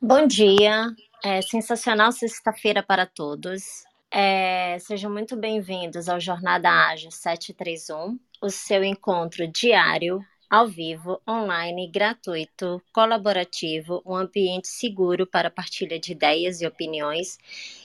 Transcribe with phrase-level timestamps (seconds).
[0.00, 3.82] Bom dia, é sensacional sexta-feira para todos.
[4.08, 11.90] É, sejam muito bem-vindos ao Jornada Ágil 731, o seu encontro diário, ao vivo, online,
[11.90, 17.36] gratuito, colaborativo, um ambiente seguro para partilha de ideias e opiniões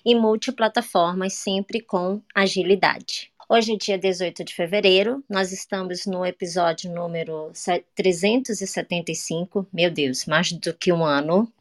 [0.06, 3.32] e multiplataformas, sempre com agilidade.
[3.50, 7.52] Hoje é dia 18 de fevereiro, nós estamos no episódio número
[7.96, 11.52] 375, meu Deus, mais do que um ano,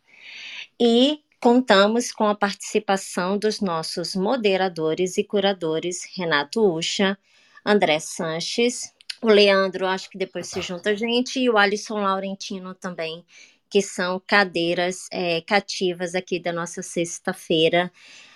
[0.85, 7.17] e contamos com a participação dos nossos moderadores e curadores, Renato Ucha,
[7.65, 12.75] André Sanches, o Leandro, acho que depois se junta a gente, e o Alisson Laurentino
[12.75, 13.25] também,
[13.71, 17.93] que são cadeiras é, cativas aqui da nossa sexta-feira,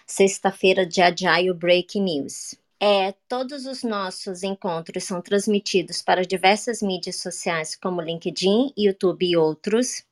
[0.07, 2.55] sexta-feira de Agile Break News.
[2.79, 9.35] É, todos os nossos encontros são transmitidos para diversas mídias sociais como LinkedIn, YouTube e
[9.35, 10.05] outros.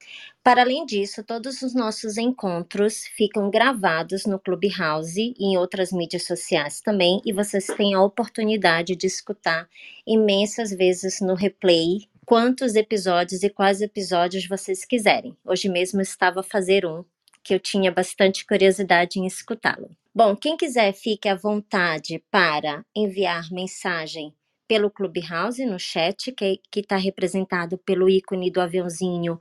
[0.43, 6.25] Para além disso, todos os nossos encontros ficam gravados no Clubhouse e em outras mídias
[6.25, 9.69] sociais também, e vocês têm a oportunidade de escutar
[10.07, 15.37] imensas vezes no replay quantos episódios e quais episódios vocês quiserem.
[15.45, 17.05] Hoje mesmo estava a fazer um
[17.43, 19.91] que eu tinha bastante curiosidade em escutá-lo.
[20.15, 24.35] Bom, quem quiser, fique à vontade para enviar mensagem
[24.69, 29.41] pelo Clubhouse no chat, que está representado pelo ícone do aviãozinho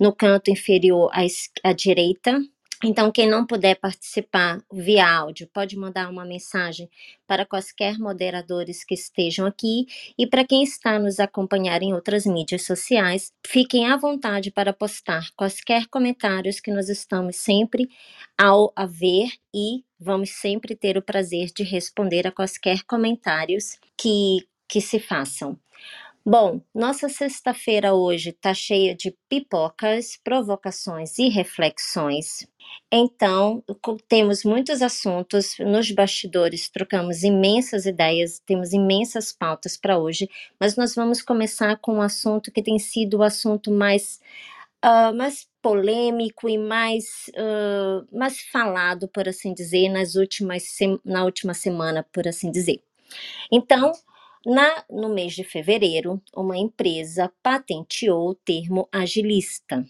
[0.00, 1.22] no canto inferior à,
[1.70, 2.38] à direita.
[2.84, 6.90] Então, quem não puder participar via áudio, pode mandar uma mensagem
[7.26, 9.86] para quaisquer moderadores que estejam aqui.
[10.18, 15.30] E para quem está nos acompanhar em outras mídias sociais, fiquem à vontade para postar
[15.36, 17.88] quaisquer comentários que nós estamos sempre
[18.36, 24.44] ao a ver e vamos sempre ter o prazer de responder a quaisquer comentários que,
[24.68, 25.56] que se façam.
[26.24, 32.46] Bom, nossa sexta-feira hoje está cheia de pipocas, provocações e reflexões.
[32.92, 33.64] Então,
[34.06, 40.28] temos muitos assuntos nos bastidores, trocamos imensas ideias, temos imensas pautas para hoje,
[40.60, 44.20] mas nós vamos começar com um assunto que tem sido o assunto mais,
[44.84, 50.62] uh, mais polêmico e mais, uh, mais falado, por assim dizer, nas últimas
[51.04, 52.80] na última semana, por assim dizer.
[53.50, 53.92] Então,
[54.44, 59.84] na, no mês de fevereiro, uma empresa patenteou o termo agilista.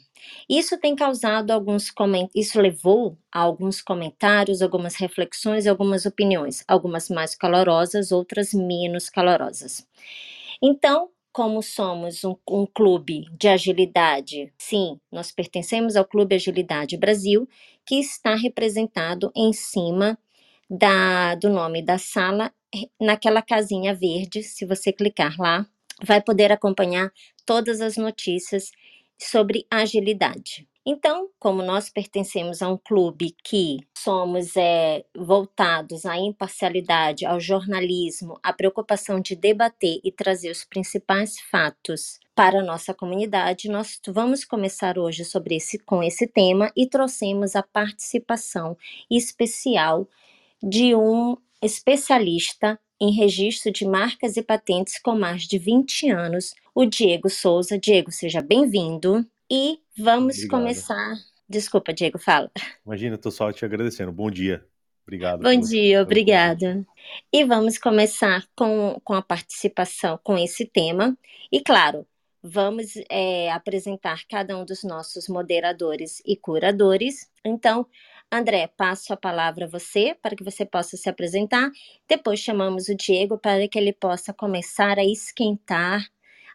[0.48, 1.90] Isso tem causado alguns
[2.34, 9.86] isso levou a alguns comentários, algumas reflexões algumas opiniões, algumas mais calorosas, outras menos calorosas.
[10.62, 17.48] Então, como somos um, um, clube de agilidade, sim, nós pertencemos ao Clube Agilidade Brasil,
[17.86, 20.18] que está representado em cima
[20.72, 22.50] da, do nome da sala
[22.98, 25.66] naquela casinha verde, se você clicar lá,
[26.02, 27.12] vai poder acompanhar
[27.44, 28.70] todas as notícias
[29.20, 30.66] sobre agilidade.
[30.84, 38.40] Então, como nós pertencemos a um clube que somos é, voltados à imparcialidade, ao jornalismo,
[38.42, 44.44] à preocupação de debater e trazer os principais fatos para a nossa comunidade, nós vamos
[44.44, 48.76] começar hoje sobre esse, com esse tema e trouxemos a participação
[49.08, 50.08] especial
[50.62, 56.84] de um especialista em registro de marcas e patentes com mais de 20 anos, o
[56.84, 57.78] Diego Souza.
[57.78, 59.26] Diego, seja bem-vindo.
[59.50, 60.60] E vamos Obrigado.
[60.60, 61.14] começar.
[61.48, 62.50] Desculpa, Diego, fala.
[62.86, 64.12] Imagina, estou só te agradecendo.
[64.12, 64.64] Bom dia.
[65.04, 65.42] Obrigado.
[65.42, 66.86] Bom dia, pelo obrigada.
[67.32, 71.18] E vamos começar com, com a participação com esse tema.
[71.50, 72.06] E claro,
[72.42, 77.28] vamos é, apresentar cada um dos nossos moderadores e curadores.
[77.44, 77.86] Então,
[78.34, 81.70] André, passo a palavra a você para que você possa se apresentar.
[82.08, 86.00] Depois chamamos o Diego para que ele possa começar a esquentar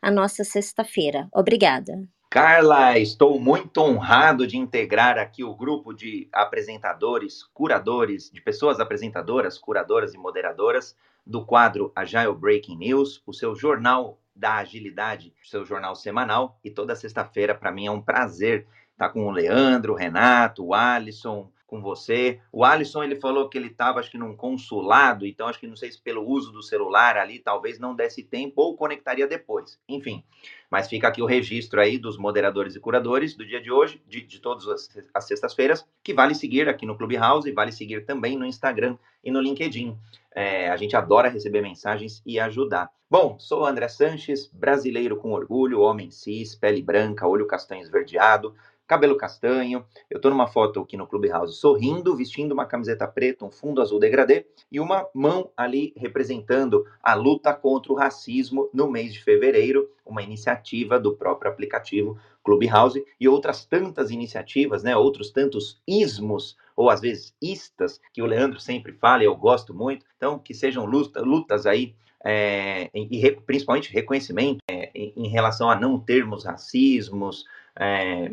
[0.02, 1.30] a nossa sexta-feira.
[1.32, 1.94] Obrigada.
[2.32, 9.60] Carla, estou muito honrado de integrar aqui o grupo de apresentadores, curadores, de pessoas apresentadoras,
[9.60, 15.64] curadoras e moderadoras do quadro Agile Breaking News, o seu jornal da agilidade, o seu
[15.64, 16.60] jornal semanal.
[16.64, 20.74] E toda sexta-feira, para mim, é um prazer estar com o Leandro, o Renato, o
[20.74, 22.40] Alisson, com você.
[22.52, 25.76] O Alisson ele falou que ele estava acho que num consulado, então acho que não
[25.76, 29.78] sei se pelo uso do celular ali talvez não desse tempo ou conectaria depois.
[29.88, 30.24] Enfim,
[30.72, 34.22] mas fica aqui o registro aí dos moderadores e curadores do dia de hoje, de,
[34.22, 38.38] de todas as, as sextas-feiras, que vale seguir aqui no Clubhouse e vale seguir também
[38.38, 39.96] no Instagram e no LinkedIn.
[40.34, 42.90] É, a gente adora receber mensagens e ajudar.
[43.10, 48.54] Bom, sou André Sanches, brasileiro com orgulho, homem cis, pele branca, olho castanho esverdeado,
[48.88, 49.86] cabelo castanho.
[50.10, 54.00] Eu estou numa foto aqui no Clubhouse sorrindo, vestindo uma camiseta preta, um fundo azul
[54.00, 59.90] degradê e uma mão ali representando a luta contra o racismo no mês de fevereiro,
[60.06, 66.90] uma iniciativa do próprio aplicativo Clubhouse e outras tantas iniciativas, né, outros tantos ismos ou
[66.90, 70.06] às vezes istas que o Leandro sempre fala e eu gosto muito.
[70.16, 71.94] Então, que sejam luta, lutas aí
[72.26, 77.46] é, e principalmente reconhecimento é, em relação a não termos racismos
[77.80, 78.32] é,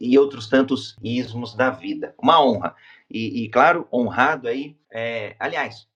[0.00, 2.14] e outros tantos ismos da vida.
[2.20, 2.74] Uma honra.
[3.10, 5.88] E, e claro, honrado aí, é, aliás,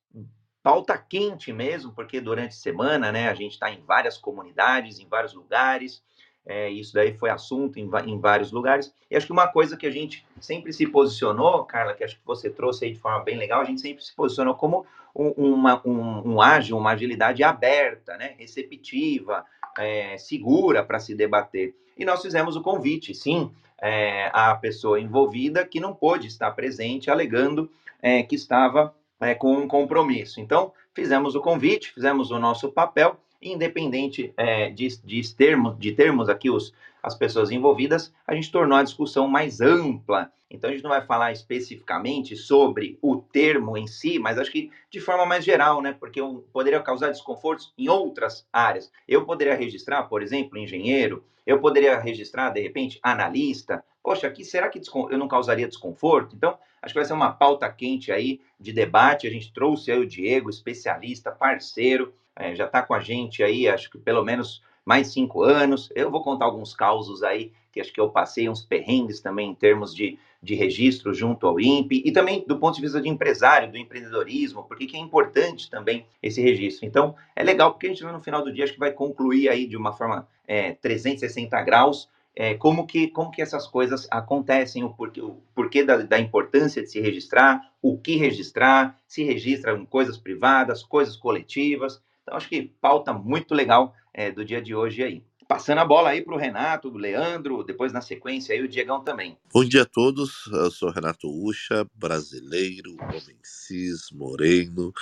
[0.62, 5.06] pauta quente mesmo, porque durante a semana, né, a gente está em várias comunidades, em
[5.08, 6.02] vários lugares,
[6.44, 8.92] é, isso daí foi assunto em, em, vários lugares.
[9.10, 12.26] E acho que uma coisa que a gente sempre se posicionou, Carla, que acho que
[12.26, 15.80] você trouxe aí de forma bem legal, a gente sempre se posicionou como um, uma,
[15.86, 19.44] um, um ágil, uma agilidade aberta, né, receptiva,
[19.78, 21.74] é, segura para se debater.
[21.96, 27.10] E nós fizemos o convite, sim, é, à pessoa envolvida que não pôde estar presente,
[27.10, 27.70] alegando
[28.02, 30.40] é, que estava é, com um compromisso.
[30.40, 36.28] Então, fizemos o convite, fizemos o nosso papel independente é, de, de, termos, de termos
[36.28, 40.32] aqui os, as pessoas envolvidas, a gente tornou a discussão mais ampla.
[40.50, 44.70] Então, a gente não vai falar especificamente sobre o termo em si, mas acho que
[44.90, 45.94] de forma mais geral, né?
[45.98, 46.20] Porque
[46.52, 48.90] poderia causar desconfortos em outras áreas.
[49.06, 53.84] Eu poderia registrar, por exemplo, engenheiro, eu poderia registrar, de repente, analista.
[54.02, 54.80] Poxa, aqui será que
[55.10, 56.36] eu não causaria desconforto?
[56.36, 59.26] Então, acho que vai ser uma pauta quente aí de debate.
[59.26, 63.68] A gente trouxe aí o Diego, especialista, parceiro, é, já está com a gente aí,
[63.68, 65.90] acho que pelo menos mais cinco anos.
[65.94, 69.54] Eu vou contar alguns causos aí, que acho que eu passei uns perrengues também em
[69.54, 73.70] termos de, de registro junto ao INPE, e também do ponto de vista de empresário,
[73.70, 76.86] do empreendedorismo, porque que é importante também esse registro.
[76.86, 79.66] Então, é legal porque a gente no final do dia acho que vai concluir aí
[79.66, 82.08] de uma forma é, 360 graus
[82.40, 86.80] é, como, que, como que essas coisas acontecem, o porquê, o porquê da, da, importância
[86.80, 92.00] de se registrar, o que registrar, se registra coisas privadas, coisas coletivas.
[92.28, 95.24] Então, acho que pauta muito legal é, do dia de hoje aí.
[95.48, 99.02] Passando a bola aí para o Renato, o Leandro, depois na sequência aí o Diegão
[99.02, 99.38] também.
[99.50, 104.92] Bom dia a todos, eu sou Renato Ucha, brasileiro, homem cis, moreno,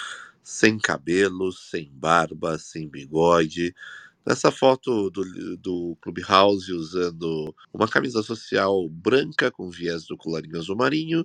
[0.41, 3.75] sem cabelo, sem barba, sem bigode,
[4.27, 10.75] Nessa foto do, do Clubhouse usando uma camisa social branca com viés do colarinho azul
[10.75, 11.25] marinho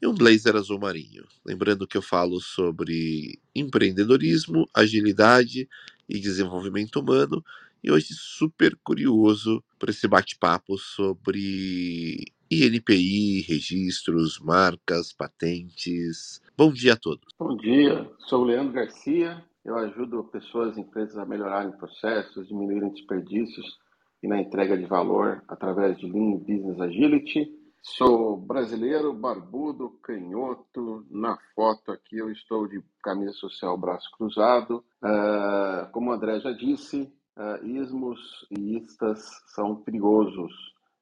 [0.00, 1.24] e um blazer azul marinho.
[1.44, 5.68] Lembrando que eu falo sobre empreendedorismo, agilidade
[6.08, 7.44] e desenvolvimento humano.
[7.82, 16.40] E hoje super curioso para esse bate-papo sobre INPI, registros, marcas, patentes.
[16.56, 17.28] Bom dia a todos.
[17.38, 22.90] Bom dia, sou o Leandro Garcia, eu ajudo pessoas e empresas a melhorarem processos, diminuírem
[22.90, 23.78] desperdícios
[24.22, 27.57] e na entrega de valor através de Lean Business Agility.
[27.82, 31.06] Sou brasileiro, barbudo, canhoto.
[31.10, 34.84] Na foto aqui eu estou de camisa social braço cruzado.
[35.02, 38.20] Uh, como o André já disse, uh, ismos
[38.50, 40.52] e istas são perigosos,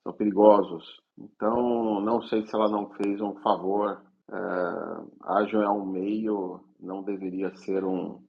[0.03, 0.85] são perigosos.
[1.19, 4.03] Então, não sei se ela não fez um favor.
[4.29, 8.23] Uh, ágil é um meio, não deveria ser um,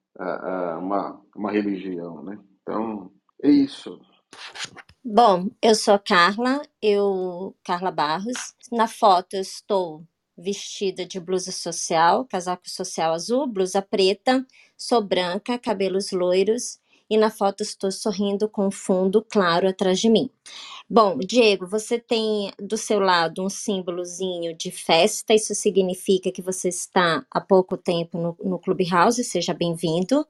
[0.80, 2.40] uma, uma religião, né?
[2.62, 3.12] Então,
[3.44, 4.00] é isso.
[5.10, 8.54] Bom, eu sou Carla, eu Carla Barros.
[8.70, 10.04] Na foto eu estou
[10.38, 14.46] vestida de blusa social, casaco social azul, blusa preta,
[14.76, 16.78] sou branca, cabelos loiros
[17.10, 20.30] e na foto estou sorrindo com fundo claro atrás de mim.
[20.90, 26.68] Bom, Diego, você tem do seu lado um símbolozinho de festa, isso significa que você
[26.68, 30.28] está há pouco tempo no, no Clubhouse, seja bem-vindo.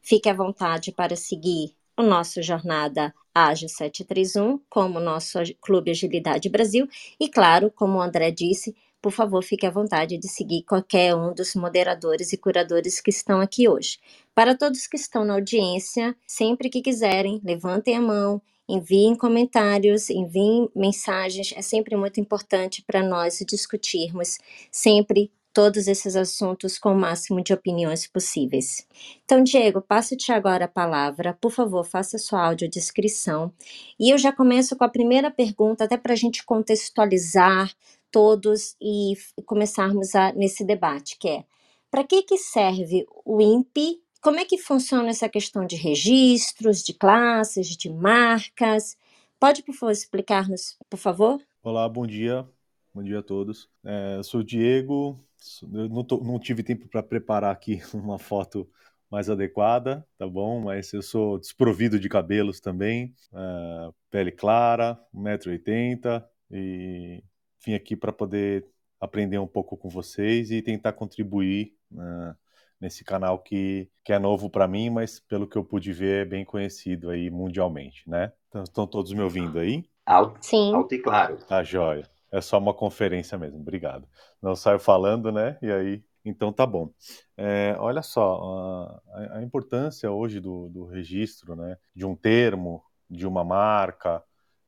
[0.00, 6.88] Fique à vontade para seguir o nosso Jornada Ágil 731, como nosso Clube Agilidade Brasil,
[7.18, 11.32] e claro, como o André disse, por favor, fique à vontade de seguir qualquer um
[11.32, 13.98] dos moderadores e curadores que estão aqui hoje.
[14.34, 20.68] Para todos que estão na audiência, sempre que quiserem, levantem a mão, enviem comentários, enviem
[20.76, 21.52] mensagens.
[21.56, 24.38] É sempre muito importante para nós discutirmos
[24.70, 28.86] sempre todos esses assuntos com o máximo de opiniões possíveis.
[29.24, 31.36] Então, Diego, passo-te agora a palavra.
[31.40, 33.52] Por favor, faça sua audiodescrição.
[33.98, 37.72] E eu já começo com a primeira pergunta, até para a gente contextualizar
[38.10, 39.14] todos e
[39.44, 41.44] começarmos a, nesse debate, que é
[41.90, 44.00] para que, que serve o INPE?
[44.22, 48.96] Como é que funciona essa questão de registros, de classes, de marcas?
[49.40, 51.42] Pode, por favor, explicar-nos, por favor?
[51.62, 52.48] Olá, bom dia.
[52.94, 53.68] Bom dia a todos.
[53.82, 55.18] É, sou o Diego.
[55.62, 58.68] Eu não, tô, não tive tempo para preparar aqui uma foto
[59.10, 60.60] mais adequada, tá bom?
[60.60, 67.22] Mas eu sou desprovido de cabelos também, uh, pele clara, 1,80m, e
[67.64, 68.66] vim aqui para poder
[69.00, 72.36] aprender um pouco com vocês e tentar contribuir né,
[72.80, 76.24] nesse canal que, que é novo para mim, mas pelo que eu pude ver é
[76.24, 78.32] bem conhecido aí mundialmente, né?
[78.48, 79.84] Então, estão todos me ouvindo aí?
[80.06, 80.74] Alto, Sim.
[80.74, 81.36] alto e claro.
[81.46, 82.08] Tá joia.
[82.32, 84.08] É só uma conferência mesmo, obrigado.
[84.40, 85.58] Não saio falando, né?
[85.60, 86.92] E aí, então tá bom.
[87.36, 91.76] É, olha só, a, a importância hoje do, do registro, né?
[91.94, 94.22] De um termo, de uma marca,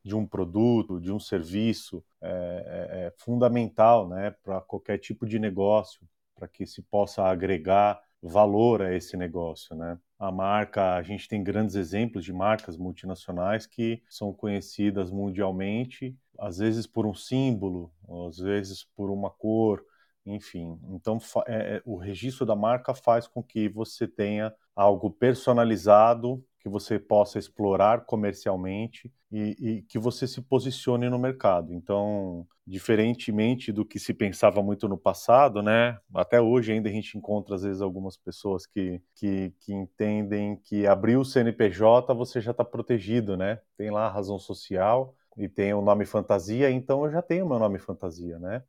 [0.05, 5.39] de um produto, de um serviço, é, é, é fundamental né, para qualquer tipo de
[5.39, 6.01] negócio,
[6.35, 9.75] para que se possa agregar valor a esse negócio.
[9.75, 9.99] Né?
[10.19, 16.59] A marca, a gente tem grandes exemplos de marcas multinacionais que são conhecidas mundialmente, às
[16.59, 17.93] vezes por um símbolo,
[18.29, 19.85] às vezes por uma cor,
[20.25, 20.79] enfim.
[20.91, 26.69] Então, é, é, o registro da marca faz com que você tenha algo personalizado que
[26.69, 31.75] você possa explorar comercialmente e, e, que você se posicione no mercado.
[31.75, 35.99] Então, diferentemente do que se pensava muito no passado, né?
[36.15, 40.87] Até hoje ainda a gente encontra às vezes algumas pessoas que, que, que entendem que
[40.87, 43.61] abrir o CNPJ você já está protegido, né?
[43.77, 47.59] Tem lá a razão social e tem o nome fantasia, então eu já tenho meu
[47.59, 48.63] nome fantasia, né?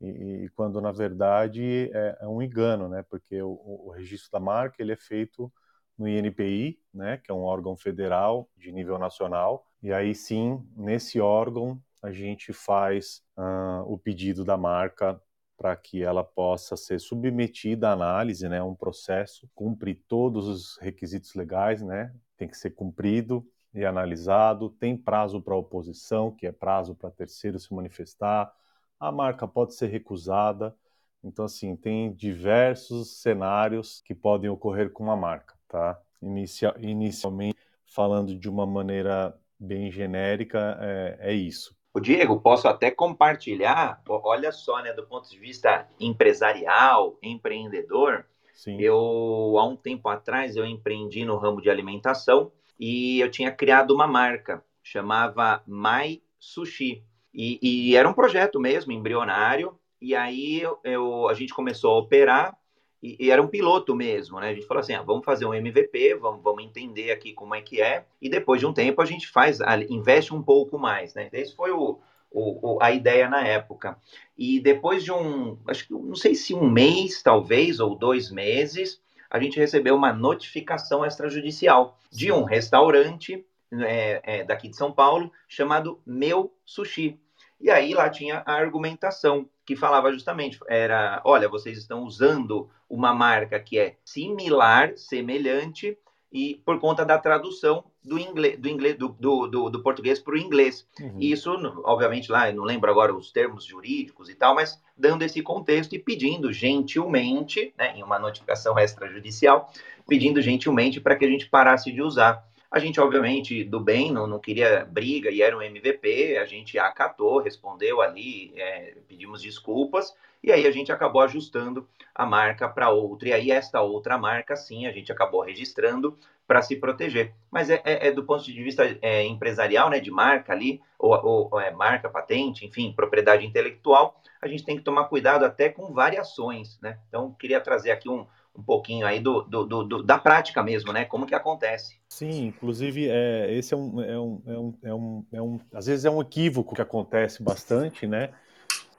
[0.00, 3.02] E, e quando na verdade é, é, um engano, né?
[3.10, 5.52] Porque o, o registro da marca ele é feito
[6.00, 11.20] no INPI, né, que é um órgão federal de nível nacional, e aí sim, nesse
[11.20, 15.20] órgão, a gente faz uh, o pedido da marca
[15.58, 21.34] para que ela possa ser submetida à análise, né, um processo, cumpre todos os requisitos
[21.34, 26.94] legais, né, tem que ser cumprido e analisado, tem prazo para oposição, que é prazo
[26.94, 28.50] para terceiro se manifestar,
[28.98, 30.74] a marca pode ser recusada,
[31.22, 35.98] então assim, tem diversos cenários que podem ocorrer com uma marca tá?
[36.20, 41.74] Inicia, inicialmente, falando de uma maneira bem genérica, é, é isso.
[41.94, 48.80] O Diego, posso até compartilhar, olha só, né, do ponto de vista empresarial, empreendedor, Sim.
[48.80, 53.92] eu, há um tempo atrás, eu empreendi no ramo de alimentação e eu tinha criado
[53.92, 60.78] uma marca, chamava My Sushi, e, e era um projeto mesmo, embrionário, e aí eu,
[60.84, 62.56] eu, a gente começou a operar,
[63.02, 64.50] e, e, era um piloto mesmo, né?
[64.50, 67.62] A gente falou assim, ah, vamos fazer um MVP, vamos, vamos entender aqui como é
[67.62, 71.28] que é, e depois de um tempo a gente faz, investe um pouco mais, né?
[71.32, 71.98] Esse foi o,
[72.30, 73.98] o, o, a ideia na época.
[74.36, 79.00] E depois de um, acho que não sei se um mês, talvez, ou dois meses,
[79.30, 85.32] a gente recebeu uma notificação extrajudicial de um restaurante é, é, daqui de São Paulo
[85.48, 87.18] chamado Meu Sushi.
[87.60, 93.14] E aí lá tinha a argumentação que falava justamente, era, olha, vocês estão usando uma
[93.14, 95.96] marca que é similar, semelhante,
[96.32, 100.36] e por conta da tradução do inglês, do, inglês, do, do, do, português para o
[100.36, 100.84] inglês.
[101.00, 101.18] Uhum.
[101.20, 101.52] Isso,
[101.84, 105.94] obviamente, lá, eu não lembro agora os termos jurídicos e tal, mas dando esse contexto
[105.94, 109.72] e pedindo gentilmente, né, em uma notificação extrajudicial,
[110.08, 112.44] pedindo gentilmente para que a gente parasse de usar.
[112.70, 116.78] A gente, obviamente, do bem, não, não queria briga e era um MVP, a gente
[116.78, 122.90] acatou, respondeu ali, é, pedimos desculpas, e aí a gente acabou ajustando a marca para
[122.90, 123.28] outra.
[123.28, 127.34] E aí, esta outra marca, sim, a gente acabou registrando para se proteger.
[127.50, 131.50] Mas é, é, é, do ponto de vista é, empresarial, né, de marca ali, ou,
[131.50, 135.92] ou é, marca, patente, enfim, propriedade intelectual, a gente tem que tomar cuidado até com
[135.92, 136.98] variações, né?
[137.08, 138.26] Então, queria trazer aqui um,
[138.60, 141.04] um pouquinho aí do, do, do, da prática mesmo, né?
[141.04, 141.98] Como que acontece.
[142.08, 145.60] Sim, inclusive, é, esse é um, é, um, é, um, é, um, é um.
[145.72, 148.30] Às vezes é um equívoco que acontece bastante, né?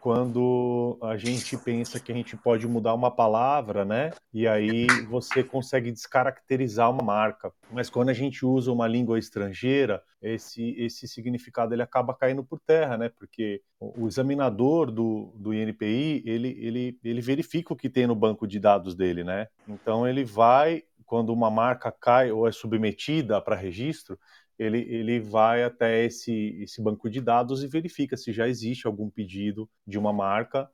[0.01, 4.09] Quando a gente pensa que a gente pode mudar uma palavra, né?
[4.33, 7.53] E aí você consegue descaracterizar uma marca.
[7.71, 12.59] Mas quando a gente usa uma língua estrangeira, esse, esse significado ele acaba caindo por
[12.59, 13.09] terra, né?
[13.09, 18.47] Porque o examinador do, do INPI, ele, ele, ele verifica o que tem no banco
[18.47, 19.49] de dados dele, né?
[19.67, 24.17] Então ele vai, quando uma marca cai ou é submetida para registro,
[24.61, 29.09] ele, ele vai até esse, esse banco de dados e verifica se já existe algum
[29.09, 30.69] pedido de uma marca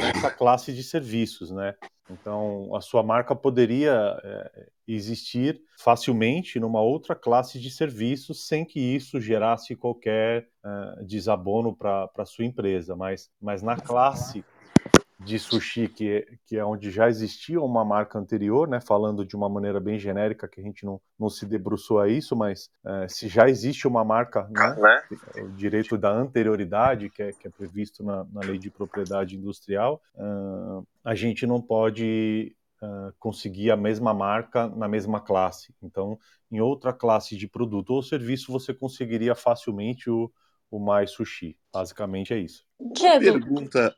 [0.00, 1.74] nessa classe de serviços, né?
[2.08, 8.78] Então, a sua marca poderia é, existir facilmente numa outra classe de serviços sem que
[8.78, 14.44] isso gerasse qualquer uh, desabono para a sua empresa, mas, mas na classe
[15.24, 19.36] de sushi, que é, que é onde já existia uma marca anterior, né, falando de
[19.36, 23.08] uma maneira bem genérica, que a gente não, não se debruçou a isso, mas é,
[23.08, 25.02] se já existe uma marca, né, né?
[25.42, 30.02] o direito da anterioridade, que é, que é previsto na, na lei de propriedade industrial,
[30.14, 35.74] uh, a gente não pode uh, conseguir a mesma marca na mesma classe.
[35.82, 36.18] Então,
[36.50, 40.30] em outra classe de produto ou serviço, você conseguiria facilmente o,
[40.70, 41.56] o mais sushi.
[41.72, 42.64] Basicamente é isso.
[42.80, 43.40] Diego.
[43.40, 43.94] Pergunta.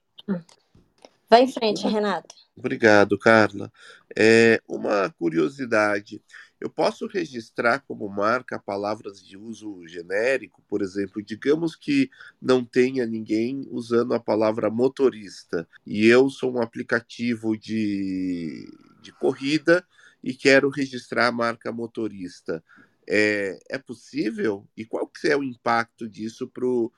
[1.34, 2.32] Vai em frente, Renato.
[2.56, 3.72] Obrigado, Carla.
[4.16, 6.22] É, uma curiosidade.
[6.60, 12.08] Eu posso registrar como marca palavras de uso genérico, por exemplo, digamos que
[12.40, 18.72] não tenha ninguém usando a palavra motorista e eu sou um aplicativo de,
[19.02, 19.84] de corrida
[20.22, 22.62] e quero registrar a marca motorista.
[23.08, 24.64] É, é possível?
[24.76, 26.92] E qual que é o impacto disso para o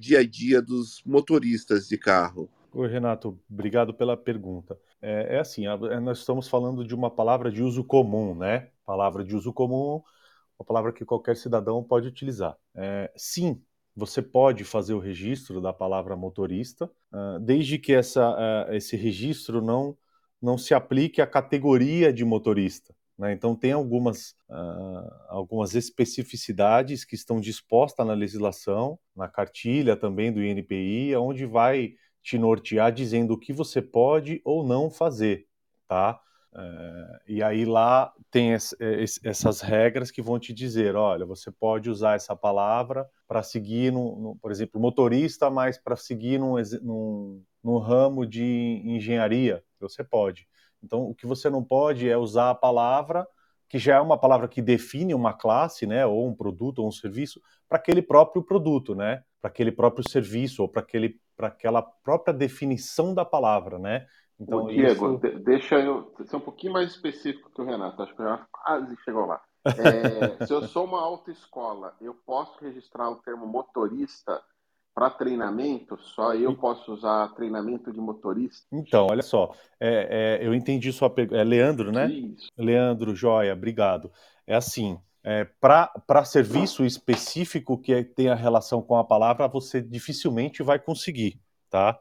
[0.00, 2.48] dia a dia dos motoristas de carro?
[2.74, 4.78] Oi, Renato, obrigado pela pergunta.
[5.00, 8.70] É, é assim, é, nós estamos falando de uma palavra de uso comum, né?
[8.86, 10.02] Palavra de uso comum,
[10.58, 12.56] uma palavra que qualquer cidadão pode utilizar.
[12.74, 13.62] É, sim,
[13.94, 19.60] você pode fazer o registro da palavra motorista, uh, desde que essa, uh, esse registro
[19.60, 19.96] não
[20.42, 22.92] não se aplique à categoria de motorista.
[23.16, 23.32] Né?
[23.32, 30.42] Então, tem algumas, uh, algumas especificidades que estão dispostas na legislação, na cartilha também do
[30.42, 35.46] INPI, onde vai te nortear dizendo o que você pode ou não fazer.
[35.88, 36.20] Tá?
[36.52, 41.50] Uh, e aí lá tem es, es, essas regras que vão te dizer, olha, você
[41.50, 47.42] pode usar essa palavra para seguir, no, por exemplo, motorista, mas para seguir num, num,
[47.62, 50.46] num ramo de engenharia, você pode.
[50.82, 53.26] Então, o que você não pode é usar a palavra
[53.72, 56.92] que já é uma palavra que define uma classe, né, ou um produto ou um
[56.92, 61.82] serviço, para aquele próprio produto, né, para aquele próprio serviço ou para aquele para aquela
[61.82, 64.06] própria definição da palavra, né?
[64.38, 65.38] Então, Ô, Diego, isso...
[65.40, 69.26] deixa eu ser um pouquinho mais específico que o Renato, acho que já quase chegou
[69.26, 69.40] lá.
[69.66, 69.66] É,
[70.46, 74.40] se eu sou uma autoescola, eu posso registrar o termo motorista
[74.94, 78.66] para treinamento, só eu posso usar treinamento de motorista?
[78.70, 81.40] Então, olha só, é, é, eu entendi sua pergunta.
[81.40, 82.06] É Leandro, né?
[82.06, 82.48] Isso.
[82.56, 84.12] Leandro, joia, obrigado.
[84.46, 90.78] É assim, é, para serviço específico que tenha relação com a palavra, você dificilmente vai
[90.78, 91.98] conseguir, tá?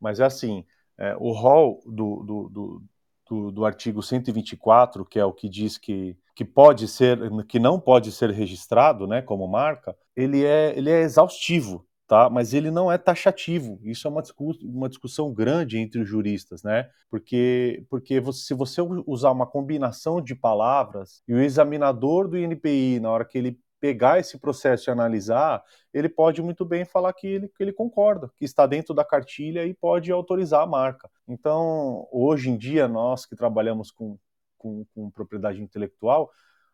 [0.00, 0.64] Mas é assim,
[0.98, 2.82] é, o rol do, do, do,
[3.28, 7.78] do, do artigo 124, que é o que diz que, que pode ser, que não
[7.78, 12.28] pode ser registrado, né, como marca, ele é, ele é exaustivo, tá?
[12.28, 13.80] Mas ele não é taxativo.
[13.82, 14.22] Isso é uma,
[14.64, 16.90] uma discussão grande entre os juristas, né?
[17.08, 23.00] Porque, porque você, se você usar uma combinação de palavras e o examinador do INPI,
[23.00, 27.26] na hora que ele pegar esse processo e analisar, ele pode muito bem falar que
[27.26, 31.10] ele, que ele concorda, que está dentro da cartilha e pode autorizar a marca.
[31.26, 34.18] Então, hoje em dia, nós que trabalhamos com,
[34.58, 36.30] com, com propriedade intelectual,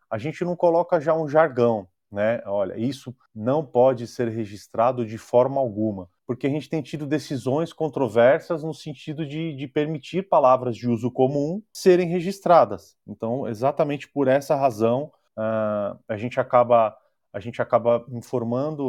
[0.09, 2.41] a gente não coloca já um jargão, né?
[2.45, 7.71] Olha, isso não pode ser registrado de forma alguma, porque a gente tem tido decisões
[7.71, 12.97] controversas no sentido de, de permitir palavras de uso comum serem registradas.
[13.07, 16.97] Então, exatamente por essa razão, uh, a gente acaba
[17.31, 18.83] a gente acaba informando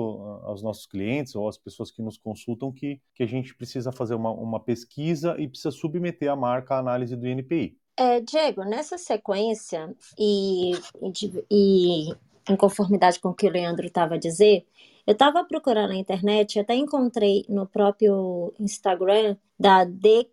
[0.44, 4.14] aos nossos clientes ou às pessoas que nos consultam que, que a gente precisa fazer
[4.14, 7.76] uma, uma pesquisa e precisa submeter a marca à análise do INPI.
[7.98, 12.14] É, Diego, nessa sequência e, e, e
[12.48, 14.66] em conformidade com o que o Leandro estava a dizer,
[15.07, 20.29] eu estava procurando na internet, até encontrei no próprio Instagram da DKCIA.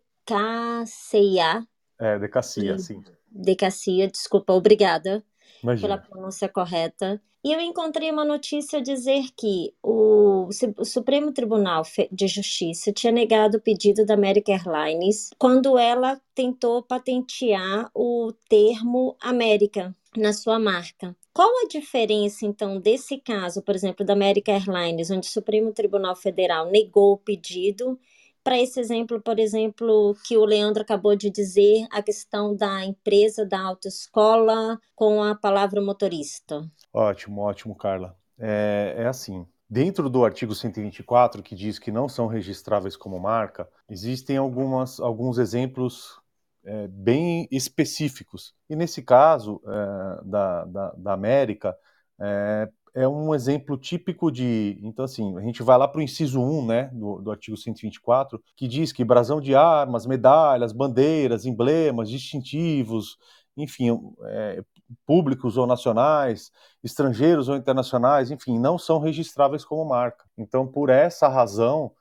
[2.00, 3.04] É, DKCIA, sim.
[3.32, 5.24] DKCIA, desculpa, obrigada
[5.64, 5.88] Imagina.
[5.88, 7.22] pela pronúncia correta.
[7.44, 13.58] E eu encontrei uma notícia dizer que o, o Supremo Tribunal de Justiça tinha negado
[13.58, 21.16] o pedido da American Airlines quando ela tentou patentear o termo América na sua marca.
[21.34, 26.16] Qual a diferença, então, desse caso, por exemplo, da American Airlines, onde o Supremo Tribunal
[26.16, 28.00] Federal negou o pedido,
[28.48, 33.46] para esse exemplo, por exemplo, que o Leandro acabou de dizer, a questão da empresa
[33.46, 36.66] da autoescola com a palavra motorista?
[36.94, 38.16] Ótimo, ótimo, Carla.
[38.40, 43.68] É, é assim, Dentro do artigo 124, que diz que não são registráveis como marca,
[43.90, 46.18] existem algumas, alguns exemplos
[46.64, 48.56] é, bem específicos.
[48.70, 51.78] E nesse caso é, da, da, da, América,
[52.18, 54.80] é, é, um exemplo típico de.
[54.82, 58.42] Então, assim, a gente vai lá para o inciso 1 né, do, do artigo 124,
[58.56, 63.18] que diz que brasão de armas, medalhas, bandeiras, emblemas, distintivos,
[63.56, 63.92] enfim,
[64.26, 64.64] é,
[65.06, 66.52] públicos ou nacionais,
[66.84, 70.26] estrangeiros ou internacionais, enfim, não são registráveis como marca.
[70.36, 71.92] Então, por essa razão,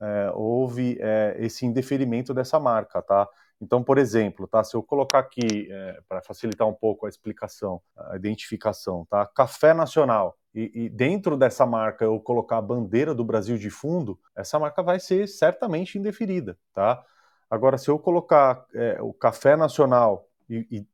[0.00, 3.28] é, houve é, esse indeferimento dessa marca, tá?
[3.60, 7.80] Então, por exemplo, tá, se eu colocar aqui, é, para facilitar um pouco a explicação,
[7.96, 13.24] a identificação, tá, Café Nacional, e, e, dentro dessa marca eu colocar a bandeira do
[13.24, 16.58] Brasil de fundo, essa marca vai ser certamente indeferida.
[16.72, 17.04] Tá?
[17.50, 20.86] Agora, se eu colocar é, o Café Nacional e, e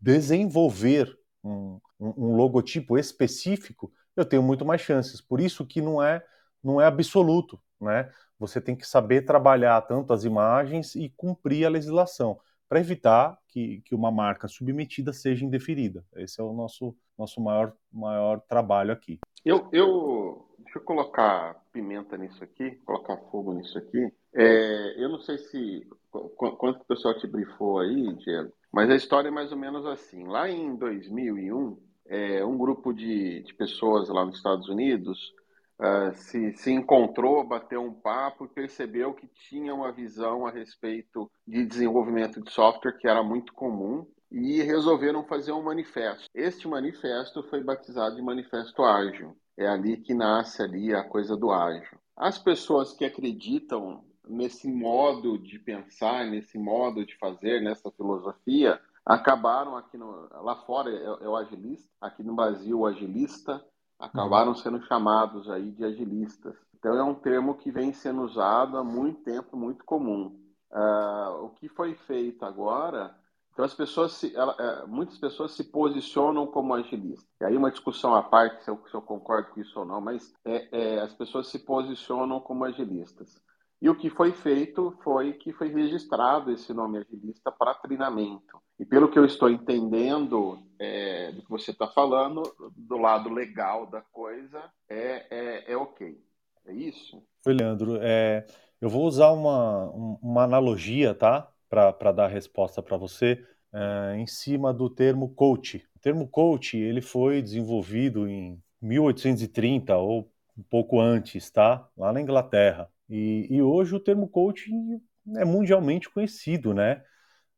[0.00, 5.20] desenvolver um, um, um logotipo específico, eu tenho muito mais chances.
[5.20, 6.24] Por isso que não é
[6.62, 8.10] não é absoluto, né?
[8.46, 13.80] Você tem que saber trabalhar tanto as imagens e cumprir a legislação para evitar que,
[13.82, 16.04] que uma marca submetida seja indeferida.
[16.16, 19.18] Esse é o nosso, nosso maior, maior trabalho aqui.
[19.44, 24.12] Eu, eu, deixa eu colocar pimenta nisso aqui, colocar fogo nisso aqui.
[24.34, 29.28] É, eu não sei se quanto o pessoal te brifou aí, Diego, mas a história
[29.28, 30.24] é mais ou menos assim.
[30.26, 35.32] Lá em 2001, é, um grupo de, de pessoas lá nos Estados Unidos
[35.80, 41.30] uh, se, se encontrou, bateu um papo e percebeu que tinha uma visão a respeito
[41.46, 46.28] de desenvolvimento de software que era muito comum e resolveram fazer um manifesto.
[46.34, 49.36] Este manifesto foi batizado de Manifesto Ágil.
[49.56, 51.98] É ali que nasce ali a coisa do ágil.
[52.16, 59.76] As pessoas que acreditam nesse modo de pensar, nesse modo de fazer, nessa filosofia, acabaram
[59.76, 63.64] aqui no, lá fora é, é, o agilista, aqui no Brasil o agilista,
[63.98, 66.54] acabaram sendo chamados aí de agilistas.
[66.78, 70.38] Então é um termo que vem sendo usado há muito tempo, muito comum.
[70.70, 73.14] Uh, o que foi feito agora,
[73.54, 77.28] então as pessoas, se, ela, uh, muitas pessoas se posicionam como agilistas.
[77.40, 80.00] E aí uma discussão à parte se eu, se eu concordo com isso ou não,
[80.00, 83.40] mas é, é, as pessoas se posicionam como agilistas.
[83.80, 88.58] E o que foi feito foi que foi registrado esse nome agilista para treinamento.
[88.78, 92.42] E pelo que eu estou entendendo é, do que você está falando,
[92.76, 96.18] do lado legal da coisa, é, é, é ok.
[96.66, 97.22] É isso?
[97.46, 97.98] Oi, Leandro.
[98.00, 98.46] É,
[98.80, 101.50] eu vou usar uma, uma analogia, tá?
[101.68, 105.84] Para dar a resposta para você, é, em cima do termo coach.
[105.94, 111.86] O termo coach ele foi desenvolvido em 1830 ou um pouco antes, tá?
[111.96, 112.88] Lá na Inglaterra.
[113.14, 115.00] E, e hoje o termo coaching
[115.36, 117.00] é mundialmente conhecido, né?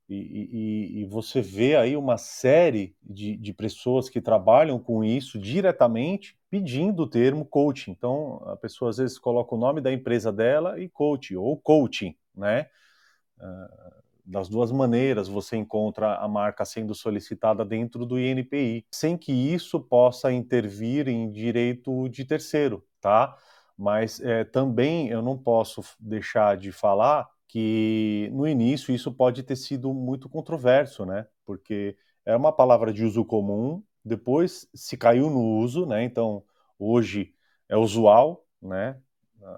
[0.07, 5.37] E, e, e, você vê aí uma série de, de, pessoas que trabalham com isso
[5.37, 7.91] diretamente pedindo o termo coaching.
[7.91, 12.15] Então, a pessoa às vezes coloca o nome da empresa dela e coach, ou coaching,
[12.37, 12.69] né?
[13.39, 19.33] Uh, das duas maneiras você encontra a marca sendo solicitada dentro do INPI, sem que
[19.33, 23.37] isso possa intervir em direito de terceiro, tá?
[23.77, 29.57] Mas é, também eu não posso deixar de falar que no início isso pode ter
[29.57, 31.27] sido muito controverso, né?
[31.45, 36.03] Porque era uma palavra de uso comum, depois se caiu no uso, né?
[36.05, 36.43] Então
[36.79, 37.35] hoje
[37.69, 39.01] é usual, né?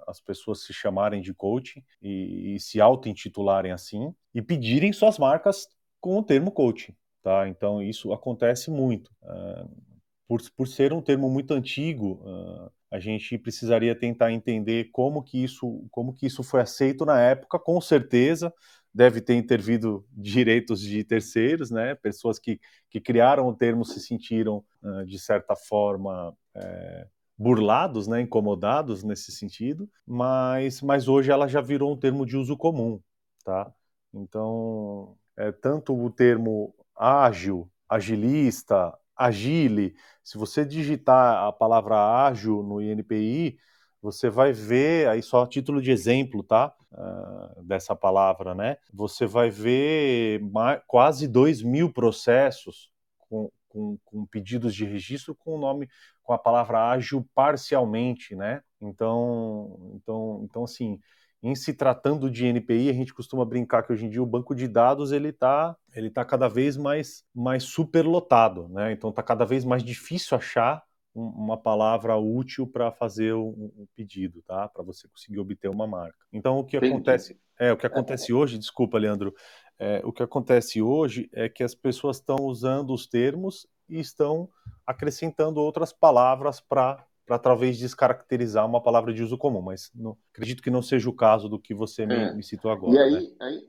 [0.07, 5.69] As pessoas se chamarem de coaching e, e se auto-intitularem assim e pedirem suas marcas
[6.01, 7.49] com o termo coaching, tá?
[7.49, 9.11] Então isso acontece muito.
[9.23, 9.89] Uh,
[10.27, 15.43] por, por ser um termo muito antigo, uh, a gente precisaria tentar entender como que
[15.43, 18.53] isso, como que isso foi aceito na época, com certeza
[18.93, 21.95] deve ter intervido direitos de terceiros, né?
[21.95, 22.59] Pessoas que,
[22.91, 24.65] que criaram o termo se sentiram,
[25.07, 27.07] de certa forma, é,
[27.39, 28.21] burlados, né?
[28.21, 33.01] incomodados nesse sentido, mas, mas hoje ela já virou um termo de uso comum,
[33.45, 33.73] tá?
[34.13, 42.81] Então, é, tanto o termo ágil, agilista, agile, se você digitar a palavra ágil no
[42.81, 43.59] INPI,
[44.01, 46.75] você vai ver, aí só título de exemplo, tá?
[46.93, 48.77] Uh, dessa palavra, né?
[48.95, 55.57] Você vai ver mais, quase 2 mil processos com, com, com, pedidos de registro com
[55.57, 55.89] o nome,
[56.23, 58.63] com a palavra ágil parcialmente, né?
[58.81, 61.01] Então, então, então assim,
[61.43, 64.55] em se tratando de NPI, a gente costuma brincar que hoje em dia o banco
[64.55, 68.93] de dados ele está ele tá cada vez mais, mais superlotado, né?
[68.93, 70.83] Então está cada vez mais difícil achar
[71.15, 74.69] um, uma palavra útil para fazer um, um, pedido, tá?
[74.69, 76.19] Para você conseguir obter uma marca.
[76.33, 76.95] Então o que Entendi.
[76.95, 79.35] acontece é o que acontece hoje, desculpa, Leandro.
[79.79, 84.49] É, o que acontece hoje é que as pessoas estão usando os termos e estão
[84.87, 90.63] acrescentando outras palavras para para talvez descaracterizar uma palavra de uso comum, mas não, acredito
[90.63, 92.35] que não seja o caso do que você me, é.
[92.35, 92.95] me citou agora.
[92.95, 93.37] E aí, né?
[93.43, 93.69] aí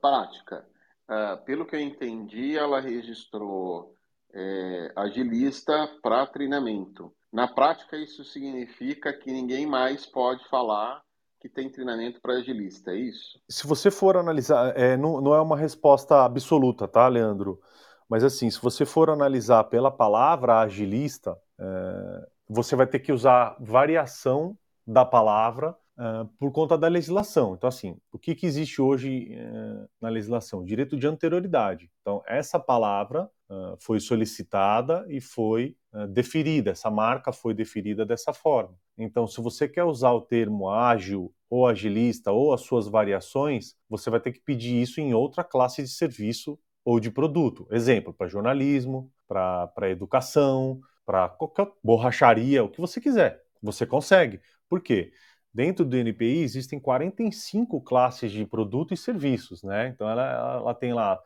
[0.00, 0.66] prática,
[1.08, 3.94] uh, pelo que eu entendi, ela registrou
[4.34, 7.12] é, agilista para treinamento.
[7.32, 11.00] Na prática, isso significa que ninguém mais pode falar
[11.40, 13.38] que tem treinamento para agilista, é isso?
[13.48, 17.60] Se você for analisar, é, não, não é uma resposta absoluta, tá, Leandro?
[18.08, 23.56] Mas assim, se você for analisar pela palavra agilista, é, você vai ter que usar
[23.60, 24.56] variação
[24.86, 27.54] da palavra uh, por conta da legislação.
[27.54, 30.64] Então, assim, o que, que existe hoje uh, na legislação?
[30.64, 31.90] Direito de anterioridade.
[32.00, 35.76] Então, essa palavra uh, foi solicitada e foi
[36.10, 38.74] deferida, essa marca foi deferida dessa forma.
[38.98, 44.10] Então, se você quer usar o termo ágil ou agilista ou as suas variações, você
[44.10, 47.66] vai ter que pedir isso em outra classe de serviço ou de produto.
[47.70, 53.42] Exemplo, para jornalismo, para educação, para qualquer borracharia, o que você quiser.
[53.62, 54.40] Você consegue.
[54.68, 55.12] Por quê?
[55.54, 59.88] Dentro do NPI existem 45 classes de produto e serviços, né?
[59.88, 61.18] Então ela, ela tem lá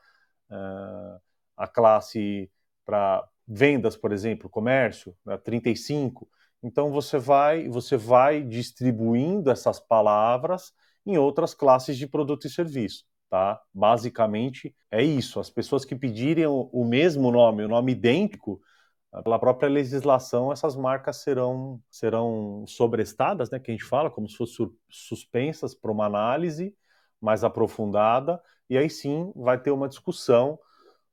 [0.50, 1.20] uh,
[1.56, 2.50] a classe
[2.84, 6.28] para vendas, por exemplo, comércio, né, 35.
[6.62, 10.72] Então você vai, você vai distribuindo essas palavras
[11.04, 13.04] em outras classes de produto e serviço.
[13.28, 13.60] Tá?
[13.72, 15.40] Basicamente é isso.
[15.40, 18.60] As pessoas que pedirem o, mesmo nome, o nome idêntico,
[19.24, 24.36] pela própria legislação, essas marcas serão, serão sobrestadas, né, que a gente fala, como se
[24.36, 26.74] fossem suspensas para uma análise
[27.20, 30.58] mais aprofundada, e aí sim vai ter uma discussão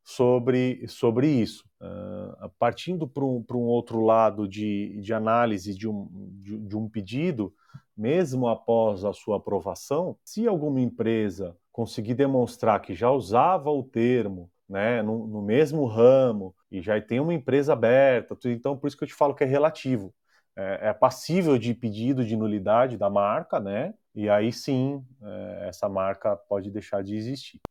[0.04, 1.68] sobre, sobre isso.
[1.82, 6.08] Uh, partindo para um, um outro lado de, de análise de um,
[6.42, 7.54] de, de um pedido,
[7.96, 14.50] mesmo após a sua aprovação, se alguma empresa conseguir demonstrar que já usava o termo
[14.68, 18.98] né, no, no, mesmo ramo e já tem uma empresa aberta, tudo, então por isso
[18.98, 20.14] que eu te falo que é relativo.
[20.56, 23.94] É, é passível de pedido de nulidade da marca, né?
[24.16, 27.62] E aí sim, é, essa marca pode deixar de existir.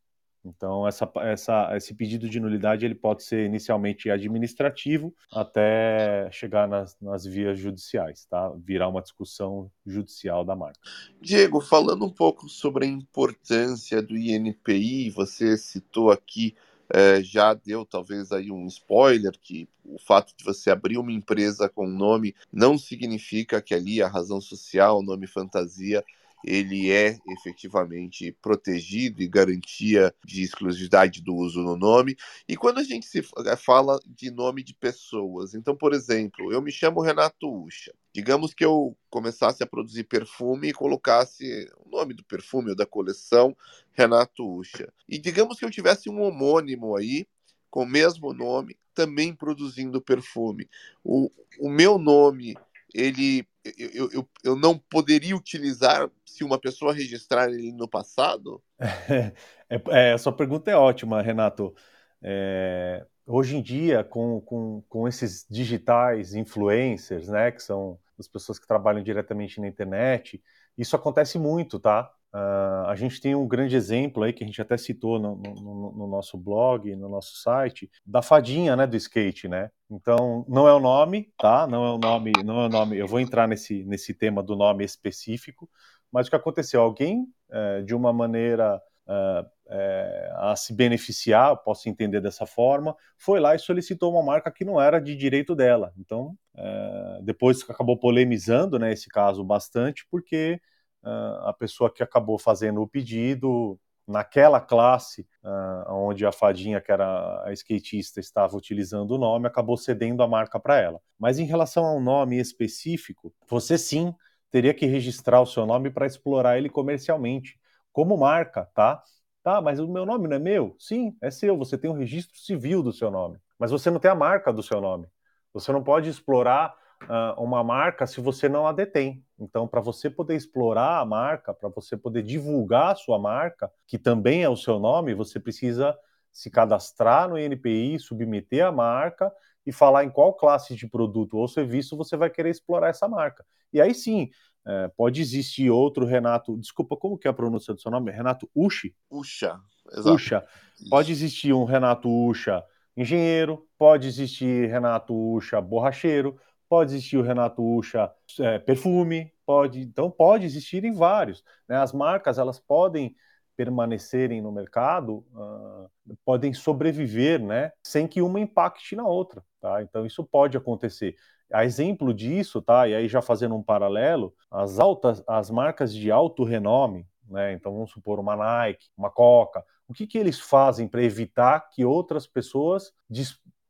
[0.46, 6.96] Então, essa, essa, esse pedido de nulidade ele pode ser inicialmente administrativo até chegar nas,
[7.00, 8.52] nas vias judiciais, tá?
[8.64, 10.78] Virar uma discussão judicial da marca.
[11.20, 16.54] Diego, falando um pouco sobre a importância do INPI, você citou aqui
[16.92, 21.68] é, já deu talvez aí um spoiler que o fato de você abrir uma empresa
[21.68, 26.04] com nome não significa que ali a razão social, o nome fantasia,
[26.46, 32.16] ele é efetivamente protegido e garantia de exclusividade do uso no nome.
[32.48, 33.20] E quando a gente se
[33.58, 37.92] fala de nome de pessoas, então, por exemplo, eu me chamo Renato Ucha.
[38.14, 42.86] Digamos que eu começasse a produzir perfume e colocasse o nome do perfume ou da
[42.86, 43.54] coleção
[43.92, 44.92] Renato Ucha.
[45.08, 47.26] E digamos que eu tivesse um homônimo aí
[47.68, 50.70] com o mesmo nome, também produzindo perfume.
[51.02, 51.28] O,
[51.58, 52.56] o meu nome
[52.94, 58.62] ele eu, eu, eu não poderia utilizar se uma pessoa registrar ele no passado?
[59.68, 61.74] É, é, a sua pergunta é ótima, Renato.
[62.22, 68.60] É, hoje em dia, com, com, com esses digitais influencers, né, que são as pessoas
[68.60, 70.40] que trabalham diretamente na internet,
[70.78, 72.08] isso acontece muito, tá?
[72.34, 75.92] Uh, a gente tem um grande exemplo aí que a gente até citou no, no,
[75.92, 79.70] no, nosso blog, no nosso site, da fadinha, né, do skate, né?
[79.90, 81.66] Então não é o nome, tá?
[81.66, 82.98] Não é o nome, não é o nome.
[82.98, 85.68] Eu vou entrar nesse nesse tema do nome específico,
[86.12, 86.82] mas o que aconteceu?
[86.82, 93.40] Alguém é, de uma maneira é, é, a se beneficiar, posso entender dessa forma, foi
[93.40, 95.92] lá e solicitou uma marca que não era de direito dela.
[95.96, 100.60] Então é, depois acabou polemizando, né, esse caso bastante, porque
[101.02, 107.42] a pessoa que acabou fazendo o pedido naquela classe uh, onde a fadinha, que era
[107.44, 111.00] a skatista, estava utilizando o nome, acabou cedendo a marca para ela.
[111.18, 114.14] Mas em relação ao nome específico, você sim
[114.50, 117.58] teria que registrar o seu nome para explorar ele comercialmente,
[117.92, 119.02] como marca, tá?
[119.42, 120.74] Tá, mas o meu nome não é meu?
[120.78, 121.56] Sim, é seu.
[121.56, 124.62] Você tem um registro civil do seu nome, mas você não tem a marca do
[124.62, 125.06] seu nome.
[125.52, 129.24] Você não pode explorar uh, uma marca se você não a detém.
[129.38, 133.98] Então, para você poder explorar a marca, para você poder divulgar a sua marca, que
[133.98, 135.96] também é o seu nome, você precisa
[136.32, 139.32] se cadastrar no INPI, submeter a marca
[139.64, 143.44] e falar em qual classe de produto ou serviço você vai querer explorar essa marca.
[143.72, 144.30] E aí sim,
[144.66, 146.56] é, pode existir outro Renato.
[146.58, 148.10] Desculpa, como que é a pronúncia do seu nome?
[148.10, 148.94] Renato Uchi?
[149.10, 149.58] Ucha,
[149.92, 150.14] exato.
[150.14, 150.46] Ucha.
[150.90, 152.62] Pode existir um Renato Ucha
[152.96, 160.10] engenheiro, pode existir Renato Ucha borracheiro, pode existir o Renato Ucha é, perfume, pode, então
[160.10, 161.44] pode existir em vários.
[161.68, 161.76] Né?
[161.76, 163.14] As marcas elas podem
[163.56, 165.90] permanecerem no mercado, uh,
[166.24, 169.82] podem sobreviver, né, sem que uma impacte na outra, tá?
[169.82, 171.16] Então isso pode acontecer.
[171.50, 172.86] A exemplo disso, tá?
[172.86, 177.54] E aí já fazendo um paralelo, as altas, as marcas de alto renome, né?
[177.54, 181.84] Então vamos supor uma Nike, uma Coca, o que que eles fazem para evitar que
[181.84, 182.92] outras pessoas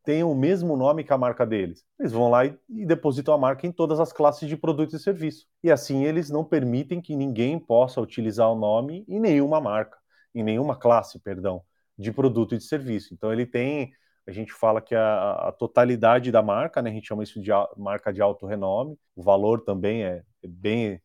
[0.06, 1.84] tenham o mesmo nome que a marca deles.
[1.98, 5.02] Eles vão lá e, e, depositam a marca em todas as classes de produtos e
[5.02, 5.48] serviços.
[5.64, 9.98] E assim eles não permitem que ninguém possa utilizar o nome em nenhuma marca,
[10.32, 11.60] em nenhuma classe, perdão,
[11.98, 13.12] de produto e de serviço.
[13.12, 13.92] Então ele tem,
[14.24, 17.50] a gente fala que a, a totalidade da marca, né, a gente chama isso de
[17.50, 21.02] a, marca de alto renome, o valor também é, é bem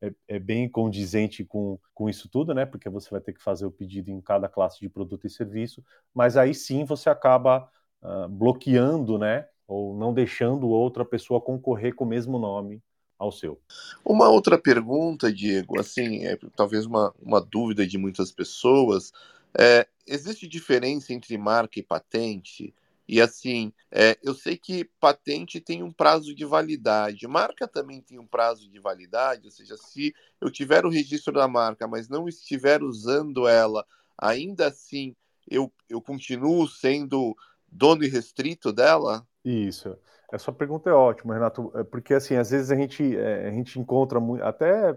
[0.00, 2.64] é, é, bem condizente com, com isso tudo, né?
[2.64, 5.84] Porque você vai ter que fazer o pedido em cada classe de produto e serviço,
[6.14, 7.68] mas aí sim você acaba
[8.02, 12.82] uh, bloqueando, né, ou não deixando outra pessoa concorrer com o mesmo nome
[13.18, 13.60] ao seu.
[14.04, 19.12] Uma outra pergunta, Diego, assim, é talvez uma, uma dúvida de muitas pessoas,
[19.58, 22.74] é, existe diferença entre marca e patente?
[23.06, 28.18] E assim, é, eu sei que patente tem um prazo de validade, marca também tem
[28.20, 32.28] um prazo de validade, ou seja, se eu tiver o registro da marca, mas não
[32.28, 33.84] estiver usando ela,
[34.16, 35.16] ainda assim
[35.50, 37.36] eu, eu continuo sendo
[37.70, 39.26] dono e restrito dela?
[39.44, 39.96] Isso.
[40.32, 43.78] Essa pergunta é ótima, Renato, é porque assim, às vezes a gente, é, a gente
[43.78, 44.96] encontra até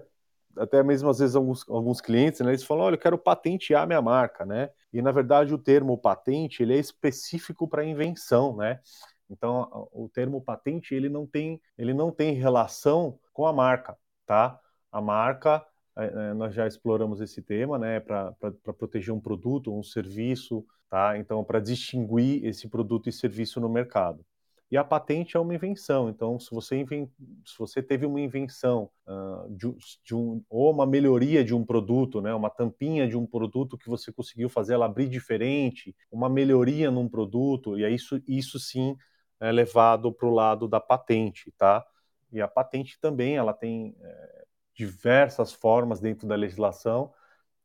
[0.55, 4.01] até mesmo às vezes alguns, alguns clientes, né, eles falam, olha, eu quero patentear minha
[4.01, 4.69] marca, né?
[4.91, 8.79] E na verdade o termo patente ele é específico para invenção, né?
[9.29, 14.59] Então o termo patente ele não tem ele não tem relação com a marca, tá?
[14.91, 15.65] A marca
[16.35, 17.99] nós já exploramos esse tema, né?
[17.99, 18.33] Para
[18.77, 21.17] proteger um produto, um serviço, tá?
[21.17, 24.25] Então para distinguir esse produto e serviço no mercado.
[24.73, 26.09] E a patente é uma invenção.
[26.09, 27.07] Então, se você, inven...
[27.45, 29.71] se você teve uma invenção uh, de,
[30.03, 33.87] de, um, ou uma melhoria de um produto, né, uma tampinha de um produto que
[33.87, 38.97] você conseguiu fazer ela abrir diferente, uma melhoria num produto, e aí isso, isso sim
[39.39, 41.85] é levado para o lado da patente, tá?
[42.31, 44.42] E a patente também, ela tem é,
[44.73, 47.13] diversas formas dentro da legislação,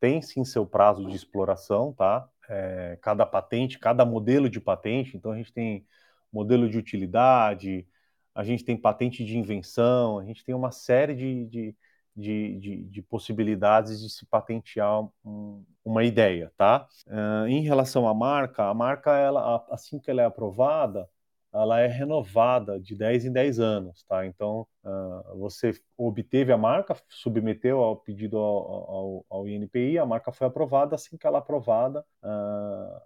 [0.00, 2.28] tem sim seu prazo de exploração, tá?
[2.48, 5.86] É, cada patente, cada modelo de patente, então a gente tem
[6.32, 7.86] modelo de utilidade,
[8.34, 11.76] a gente tem patente de invenção, a gente tem uma série de, de,
[12.14, 16.86] de, de, de possibilidades de se patentear um, uma ideia, tá?
[17.06, 21.08] Uh, em relação à marca, a marca, ela, assim que ela é aprovada,
[21.52, 24.26] ela é renovada de 10 em 10 anos, tá?
[24.26, 30.30] Então, uh, você obteve a marca, submeteu ao pedido ao, ao, ao, INPI, a marca
[30.30, 33.00] foi aprovada, assim que ela é aprovada, uh,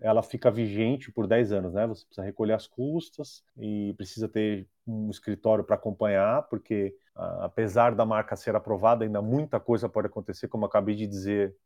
[0.00, 1.86] ela fica vigente por 10 anos, né?
[1.86, 7.94] Você precisa recolher as custas e precisa ter um escritório para acompanhar, porque uh, apesar
[7.94, 11.56] da marca ser aprovada, ainda muita coisa pode acontecer, como eu acabei de dizer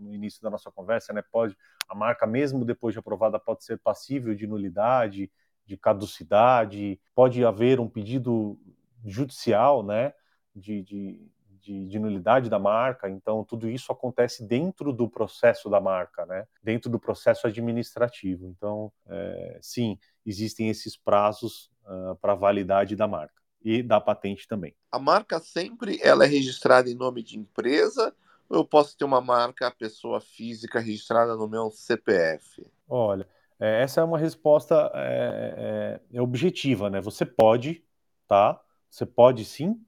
[0.00, 1.22] no início da nossa conversa, né?
[1.30, 1.56] Pode
[1.88, 5.30] a marca mesmo depois de aprovada pode ser passível de nulidade,
[5.70, 8.58] de caducidade, pode haver um pedido
[9.04, 10.12] judicial, né?
[10.54, 11.30] de, de
[11.62, 16.46] de, de, nulidade da marca, então tudo isso acontece dentro do processo da marca, né?
[16.62, 18.46] dentro do processo administrativo.
[18.46, 24.74] Então, é, sim, existem esses prazos uh, para validade da marca e da patente também.
[24.90, 28.16] A marca sempre ela é registrada em nome de empresa
[28.48, 32.66] ou eu posso ter uma marca, pessoa física registrada no meu CPF?
[32.88, 33.28] Olha,
[33.60, 37.00] é, essa é uma resposta é, é, é objetiva, né?
[37.00, 37.84] Você pode,
[38.26, 38.60] tá?
[38.88, 39.78] Você pode sim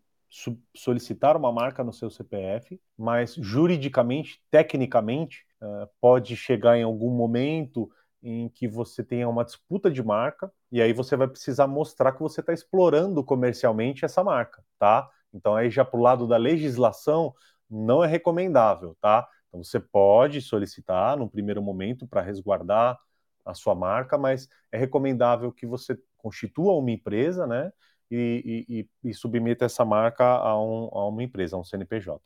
[0.75, 7.91] solicitar uma marca no seu CPF, mas juridicamente, tecnicamente, uh, pode chegar em algum momento
[8.23, 12.21] em que você tenha uma disputa de marca e aí você vai precisar mostrar que
[12.21, 15.11] você está explorando comercialmente essa marca, tá?
[15.35, 17.35] Então aí já para o lado da legislação
[17.69, 19.29] não é recomendável, tá?
[19.49, 22.99] Então você pode solicitar num primeiro momento para resguardar
[23.45, 27.73] a sua marca, mas é recomendável que você constitua uma empresa, né?
[28.15, 32.21] e, e, e submeta essa marca a, um, a, uma empresa, a um CNPJ.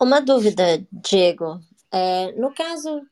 [0.00, 1.60] Uma dúvida, Diego.
[1.90, 3.02] É, no caso,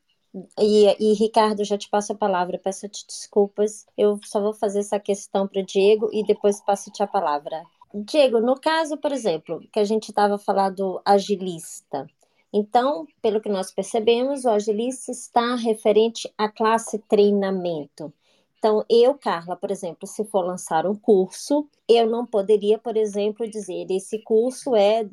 [0.59, 5.01] e, e, Ricardo, já te passo a palavra, peço-te desculpas, eu só vou fazer essa
[5.01, 7.63] questão para o Diego e depois passo-te a palavra.
[7.93, 12.07] Diego, no caso, por exemplo, que a gente estava falando agilista,
[12.53, 18.13] então, pelo que nós percebemos, o agilista está referente à classe treinamento.
[18.59, 23.49] Então, eu, Carla, por exemplo, se for lançar um curso, eu não poderia, por exemplo,
[23.49, 25.09] dizer esse curso é,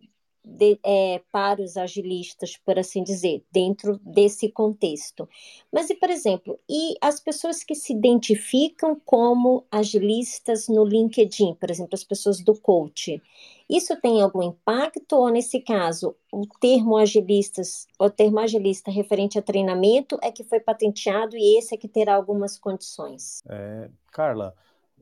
[0.48, 5.28] de, é, para os agilistas, por assim dizer, dentro desse contexto.
[5.72, 11.70] Mas, e, por exemplo, e as pessoas que se identificam como agilistas no LinkedIn, por
[11.70, 13.22] exemplo, as pessoas do coach,
[13.70, 19.42] isso tem algum impacto ou, nesse caso, o termo agilistas, o termo agilista referente a
[19.42, 23.44] treinamento é que foi patenteado e esse é que terá algumas condições?
[23.50, 24.56] É, Carla,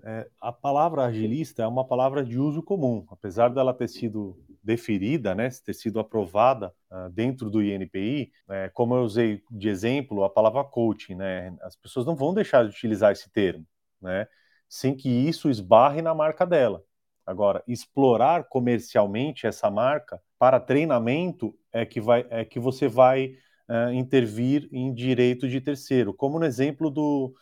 [0.03, 5.36] é, a palavra agilista é uma palavra de uso comum, apesar dela ter sido deferida,
[5.36, 10.30] né, ter sido aprovada uh, dentro do INPI, é, como eu usei de exemplo a
[10.30, 13.65] palavra coaching, né, as pessoas não vão deixar de utilizar esse termo,
[14.01, 14.28] né,
[14.67, 16.84] sem que isso esbarre na marca dela.
[17.25, 23.34] Agora, explorar comercialmente essa marca para treinamento é que, vai, é que você vai
[23.69, 27.34] uh, intervir em direito de terceiro, como no exemplo do,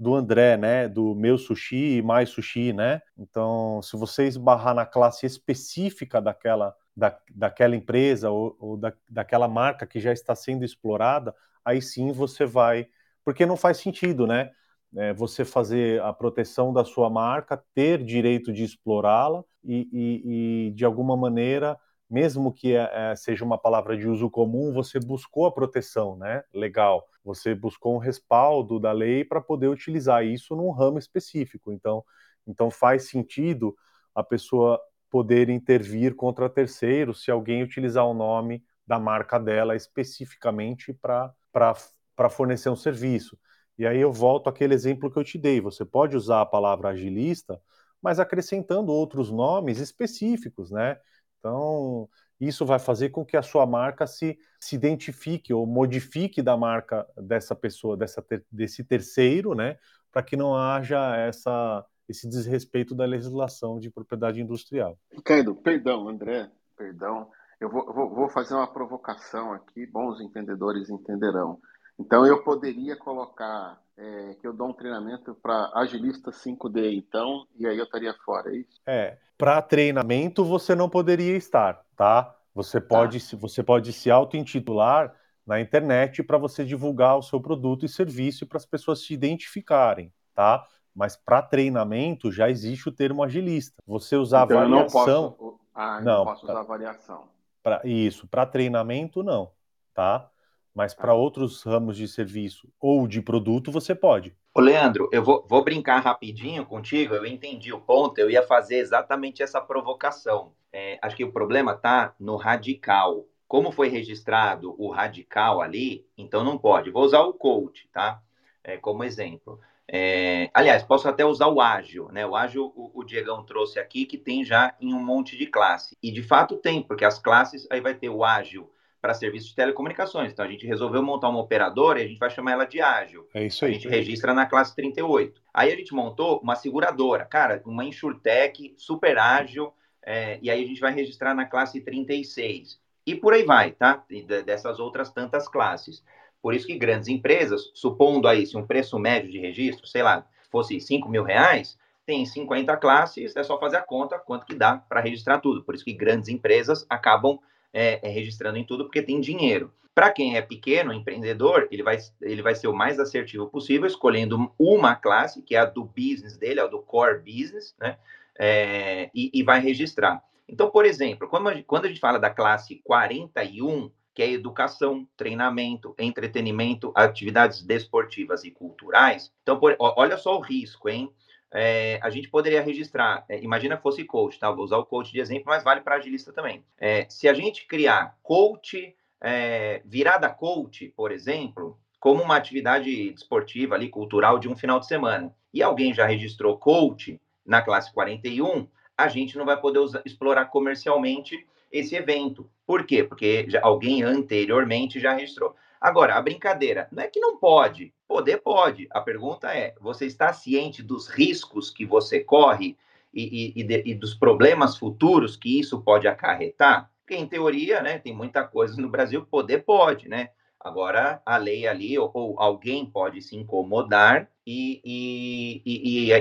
[0.00, 3.02] do André, né, do meu sushi e mais sushi, né?
[3.18, 9.46] Então, se você esbarrar na classe específica daquela, da, daquela empresa ou, ou da, daquela
[9.46, 11.34] marca que já está sendo explorada,
[11.64, 12.88] aí sim você vai,
[13.24, 14.50] porque não faz sentido, né?
[14.96, 20.70] é, você fazer a proteção da sua marca, ter direito de explorá-la e, e, e,
[20.72, 21.78] de alguma maneira,
[22.10, 26.42] mesmo que é, seja uma palavra de uso comum, você buscou a proteção, né?
[26.52, 27.06] Legal.
[27.24, 31.72] Você buscou um respaldo da lei para poder utilizar isso num ramo específico.
[31.72, 32.04] Então,
[32.46, 33.76] então faz sentido
[34.14, 40.92] a pessoa poder intervir contra terceiros se alguém utilizar o nome da marca dela especificamente
[40.92, 43.38] para fornecer um serviço.
[43.78, 45.60] E aí eu volto àquele exemplo que eu te dei.
[45.60, 47.60] Você pode usar a palavra agilista,
[48.02, 50.98] mas acrescentando outros nomes específicos, né?
[51.40, 56.56] Então, isso vai fazer com que a sua marca se, se identifique ou modifique da
[56.56, 59.76] marca dessa pessoa, dessa ter, desse terceiro, né?
[60.12, 64.98] Para que não haja essa, esse desrespeito da legislação de propriedade industrial.
[65.10, 67.28] Ricardo, perdão, André, perdão.
[67.60, 71.58] Eu vou, vou, vou fazer uma provocação aqui, bons entendedores entenderão.
[72.00, 77.66] Então, eu poderia colocar é, que eu dou um treinamento para agilista 5D, então, e
[77.66, 78.80] aí eu estaria fora, é isso?
[78.86, 82.34] É, para treinamento você não poderia estar, tá?
[82.54, 82.86] Você tá.
[82.86, 83.36] pode, tá.
[83.36, 85.14] você pode se auto-intitular
[85.46, 90.10] na internet para você divulgar o seu produto e serviço para as pessoas se identificarem,
[90.34, 90.66] tá?
[90.94, 93.82] Mas para treinamento já existe o termo agilista.
[93.86, 94.72] Você usar então, variação.
[94.72, 97.24] Eu não posso, ah, não, não posso usar variação.
[97.62, 99.50] Pra, isso, para treinamento não,
[99.92, 100.29] tá?
[100.74, 104.34] Mas para outros ramos de serviço ou de produto, você pode.
[104.54, 107.14] Ô, Leandro, eu vou, vou brincar rapidinho contigo.
[107.14, 110.52] Eu entendi o ponto, eu ia fazer exatamente essa provocação.
[110.72, 113.26] É, acho que o problema está no radical.
[113.48, 116.90] Como foi registrado o radical ali, então não pode.
[116.90, 118.22] Vou usar o coach, tá?
[118.62, 119.60] É, como exemplo.
[119.92, 122.24] É, aliás, posso até usar o ágil, né?
[122.24, 125.98] O ágil o, o Diegão trouxe aqui, que tem já em um monte de classe.
[126.00, 129.54] E de fato tem, porque as classes, aí vai ter o ágil para serviços de
[129.54, 130.32] telecomunicações.
[130.32, 133.26] Então a gente resolveu montar uma operadora e a gente vai chamar ela de ágil.
[133.34, 133.72] É isso aí.
[133.72, 135.40] A gente registra na classe 38.
[135.52, 139.72] Aí a gente montou uma seguradora, cara, uma insurtech super ágil,
[140.02, 142.78] é, e aí a gente vai registrar na classe 36.
[143.06, 144.04] E por aí vai, tá?
[144.44, 146.04] dessas outras tantas classes.
[146.42, 150.26] Por isso que grandes empresas, supondo aí se um preço médio de registro, sei lá,
[150.50, 154.76] fosse 5 mil reais, tem 50 classes, é só fazer a conta quanto que dá
[154.76, 155.62] para registrar tudo.
[155.62, 157.38] Por isso que grandes empresas acabam
[157.72, 159.72] é, é, registrando em tudo, porque tem dinheiro.
[159.94, 164.52] Para quem é pequeno, empreendedor, ele vai, ele vai ser o mais assertivo possível, escolhendo
[164.58, 167.98] uma classe, que é a do business dele, a do core business, né?
[168.38, 170.22] É, e, e, vai registrar.
[170.48, 174.30] Então, por exemplo, quando a, gente, quando a gente fala da classe 41, que é
[174.30, 181.12] educação, treinamento, entretenimento, atividades desportivas e culturais, então, por, olha só o risco, hein?
[181.52, 184.50] É, a gente poderia registrar, é, imagina fosse coach, tá?
[184.50, 186.64] Vou usar o coach de exemplo, mas vale para agilista também.
[186.78, 193.74] É, se a gente criar coach, é, virada coach, por exemplo, como uma atividade desportiva
[193.74, 198.66] ali, cultural de um final de semana, e alguém já registrou coach na classe 41,
[198.96, 202.48] a gente não vai poder usar, explorar comercialmente esse evento.
[202.66, 203.02] Por quê?
[203.02, 205.54] Porque já, alguém anteriormente já registrou.
[205.80, 208.88] Agora, a brincadeira, não é que não pode, poder pode.
[208.90, 212.76] A pergunta é: você está ciente dos riscos que você corre
[213.14, 216.90] e, e, e, de, e dos problemas futuros que isso pode acarretar?
[217.00, 220.30] Porque, em teoria, né, tem muita coisa no Brasil poder pode, né?
[220.58, 224.82] Agora, a lei ali, ou, ou alguém pode se incomodar e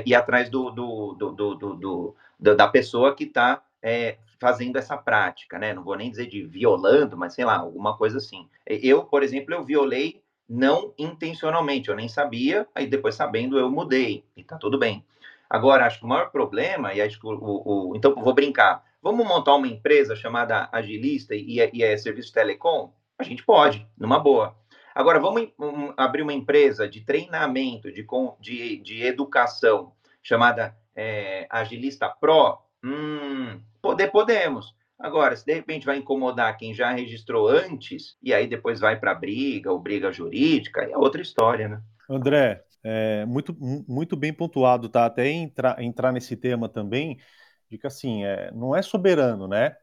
[0.05, 5.73] ir atrás do, do, do, do, da pessoa que está é, fazendo essa prática, né?
[5.73, 8.47] Não vou nem dizer de violando, mas sei lá, alguma coisa assim.
[8.65, 14.26] Eu, por exemplo, eu violei não intencionalmente, eu nem sabia, aí depois sabendo eu mudei,
[14.36, 15.06] e tá tudo bem.
[15.50, 18.84] Agora, acho que o maior problema, e acho que o, o, o então vou brincar,
[19.02, 22.93] vamos montar uma empresa chamada Agilista e, e é serviço telecom?
[23.18, 24.56] A gente pode, numa boa.
[24.93, 28.06] Agora, vamos um, abrir uma empresa de treinamento, de,
[28.39, 32.58] de, de educação, chamada é, Agilista Pro?
[32.84, 34.76] Hum, poder podemos.
[35.00, 39.16] Agora, se de repente vai incomodar quem já registrou antes, e aí depois vai para
[39.16, 41.82] briga ou briga jurídica, é outra história, né?
[42.10, 43.56] André, é, muito,
[43.88, 45.06] muito bem pontuado, tá?
[45.06, 47.18] Até entrar, entrar nesse tema também,
[47.70, 49.76] de que assim, é, não é soberano, né?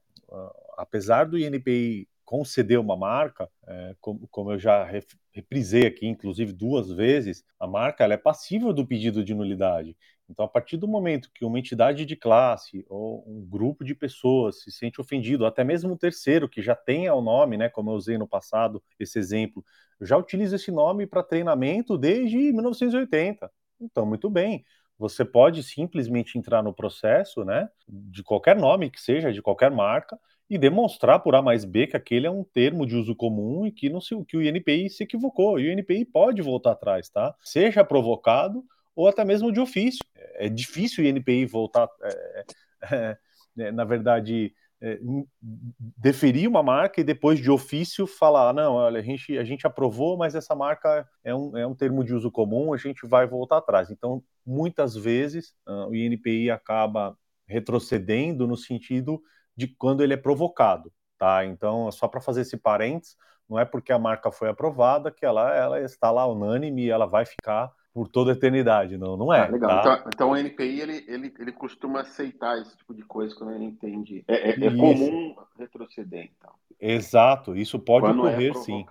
[0.77, 4.85] Apesar do INPI conceder uma marca, é, como, como, eu já
[5.33, 9.97] reprisei aqui, inclusive duas vezes, a marca ela é passível do pedido de nulidade.
[10.29, 14.61] Então, a partir do momento que uma entidade de classe ou um grupo de pessoas
[14.62, 17.95] se sente ofendido, até mesmo um terceiro que já tenha o nome, né, como eu
[17.95, 19.64] usei no passado esse exemplo,
[20.01, 23.51] já utilizo esse nome para treinamento desde 1980.
[23.81, 24.64] Então, muito bem.
[24.99, 30.18] Você pode simplesmente entrar no processo, né, de qualquer nome que seja, de qualquer marca,
[30.49, 33.72] e demonstrar por A mais B que aquele é um termo de uso comum e
[33.72, 35.59] que, não se, que o INPI se equivocou.
[35.59, 37.35] E o INPI pode voltar atrás, tá?
[37.43, 38.64] Seja provocado
[38.97, 40.05] ou até mesmo de ofício.
[40.34, 42.44] É difícil o INPI voltar, é,
[42.90, 43.18] é,
[43.59, 44.99] é, na verdade, é,
[45.40, 50.16] deferir uma marca e depois de ofício falar, não, olha, a gente, a gente aprovou,
[50.16, 53.59] mas essa marca é um, é um termo de uso comum, a gente vai voltar
[53.59, 53.90] atrás.
[53.90, 57.16] Então, muitas vezes, uh, o INPI acaba
[57.47, 59.22] retrocedendo no sentido
[59.57, 61.44] de quando ele é provocado, tá?
[61.44, 63.16] Então, só para fazer esse parênteses,
[63.49, 67.07] não é porque a marca foi aprovada que ela, ela está lá unânime e ela
[67.07, 69.47] vai ficar por toda a eternidade, não, não é.
[69.47, 69.82] Ah, legal.
[69.82, 69.97] Tá?
[70.01, 73.64] Então, então, o NPI ele, ele, ele costuma aceitar esse tipo de coisa quando ele
[73.64, 74.22] entende.
[74.28, 76.53] É, é, é comum retroceder, então.
[76.78, 78.84] Exato, isso pode quando é ocorrer, é sim.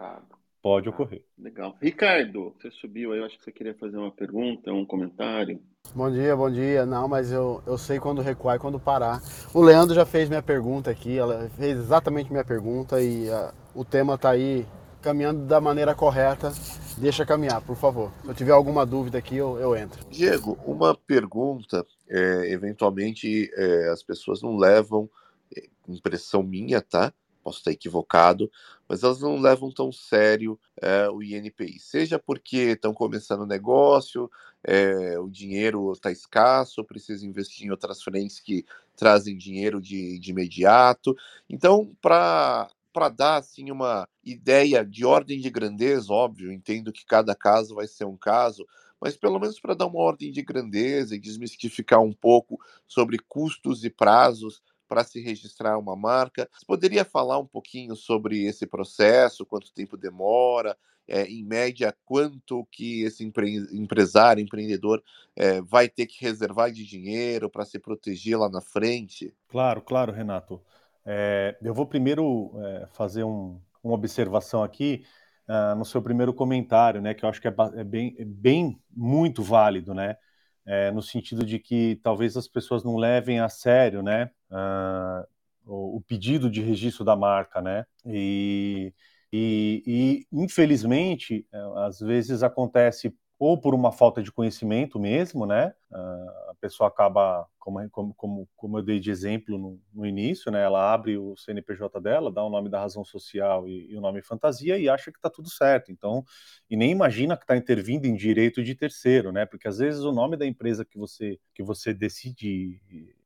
[0.59, 1.23] Pode ah, ocorrer.
[1.37, 1.75] Legal.
[1.79, 5.61] Ricardo, você subiu aí, eu acho que você queria fazer uma pergunta, um comentário.
[5.93, 6.83] Bom dia, bom dia.
[6.83, 9.21] Não, mas eu, eu sei quando recuar e quando parar.
[9.53, 13.85] O Leandro já fez minha pergunta aqui, ela fez exatamente minha pergunta e a, o
[13.85, 14.65] tema está aí
[15.05, 16.51] caminhando da maneira correta
[16.97, 18.11] deixa caminhar, por favor.
[18.23, 20.03] Se eu tiver alguma dúvida aqui, eu, eu entro.
[20.09, 21.85] Diego, uma pergunta.
[22.09, 25.07] É, eventualmente é, as pessoas não levam,
[25.55, 27.13] é, impressão minha, tá?
[27.43, 28.49] Posso estar equivocado,
[28.89, 31.79] mas elas não levam tão sério é, o INPI.
[31.79, 34.29] Seja porque estão começando o negócio,
[34.63, 40.31] é, o dinheiro está escasso, precisa investir em outras frentes que trazem dinheiro de, de
[40.31, 41.15] imediato.
[41.47, 47.35] Então, para para dar assim uma ideia de ordem de grandeza, óbvio, entendo que cada
[47.35, 48.65] caso vai ser um caso,
[49.01, 53.83] mas pelo menos para dar uma ordem de grandeza e desmistificar um pouco sobre custos
[53.83, 56.49] e prazos para se registrar uma marca.
[56.53, 62.65] Você poderia falar um pouquinho sobre esse processo, quanto tempo demora, é, em média, quanto
[62.71, 65.03] que esse empre empresário, empreendedor
[65.35, 69.33] é, vai ter que reservar de dinheiro para se proteger lá na frente?
[69.49, 70.61] Claro, claro, Renato.
[71.05, 75.05] É, eu vou primeiro é, fazer um, uma observação aqui
[75.47, 78.79] uh, no seu primeiro comentário, né, que eu acho que é, é bem, é bem
[78.89, 80.17] muito válido, né,
[80.65, 85.25] é, no sentido de que talvez as pessoas não levem a sério, né, uh,
[85.65, 88.93] o, o, pedido de registro da marca, né, e,
[89.31, 95.73] e, e infelizmente é, às vezes acontece ou por uma falta de conhecimento mesmo, né?
[95.91, 100.63] Uh, a pessoa acaba, como, como, como eu dei de exemplo no, no, início, né?
[100.63, 104.21] Ela abre o CNPJ dela, dá o nome da razão social e, e o nome
[104.21, 105.91] fantasia e acha que está tudo certo.
[105.91, 106.23] Então,
[106.69, 109.45] e nem imagina que está intervindo em direito de terceiro, né?
[109.45, 112.79] Porque às vezes o nome da empresa que você que você decide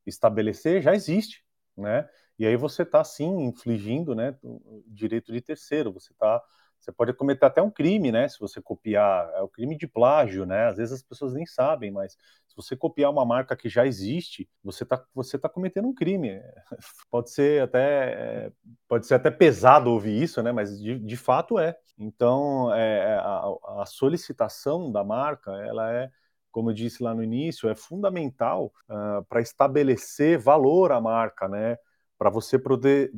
[0.06, 1.44] estabelecer já existe,
[1.78, 2.08] né?
[2.40, 4.36] E aí você está sim infligindo, né?
[4.88, 5.92] Direito de terceiro.
[5.94, 6.42] Você está
[6.80, 8.28] você pode cometer até um crime, né?
[8.30, 10.68] Se você copiar, é o crime de plágio, né?
[10.68, 12.14] Às vezes as pessoas nem sabem, mas
[12.48, 16.42] se você copiar uma marca que já existe, você está você tá cometendo um crime.
[17.12, 18.52] Pode ser até
[18.88, 20.52] pode ser até pesado ouvir isso, né?
[20.52, 21.76] Mas de, de fato é.
[21.98, 26.10] Então, é, é a, a solicitação da marca, ela é
[26.52, 31.78] como eu disse lá no início, é fundamental uh, para estabelecer valor à marca, né?
[32.20, 33.14] Para você poder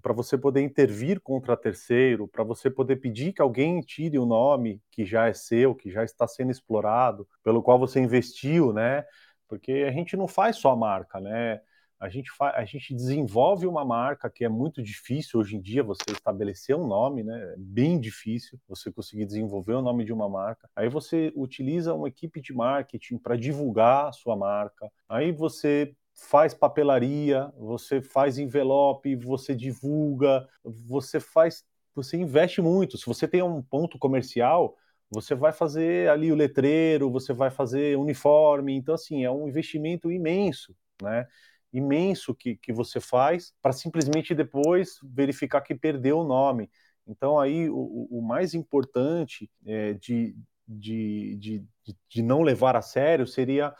[0.00, 4.80] para você poder intervir contra terceiro, para você poder pedir que alguém tire o nome
[4.92, 9.04] que já é seu, que já está sendo explorado, pelo qual você investiu, né?
[9.48, 11.60] Porque a gente não faz só a marca, né?
[11.98, 16.04] A gente, a gente desenvolve uma marca que é muito difícil hoje em dia você
[16.12, 17.54] estabelecer um nome, né?
[17.54, 20.68] É bem difícil você conseguir desenvolver o nome de uma marca.
[20.76, 24.88] Aí você utiliza uma equipe de marketing para divulgar a sua marca.
[25.08, 31.62] Aí você faz papelaria, você faz envelope, você divulga, você faz,
[31.94, 32.96] você investe muito.
[32.96, 34.74] Se você tem um ponto comercial,
[35.10, 40.10] você vai fazer ali o letreiro, você vai fazer uniforme, então assim, é um investimento
[40.10, 41.26] imenso, né?
[41.72, 46.70] Imenso que, que você faz para simplesmente depois verificar que perdeu o nome.
[47.06, 50.34] Então aí o, o mais importante é, de,
[50.66, 51.64] de, de,
[52.08, 53.74] de não levar a sério seria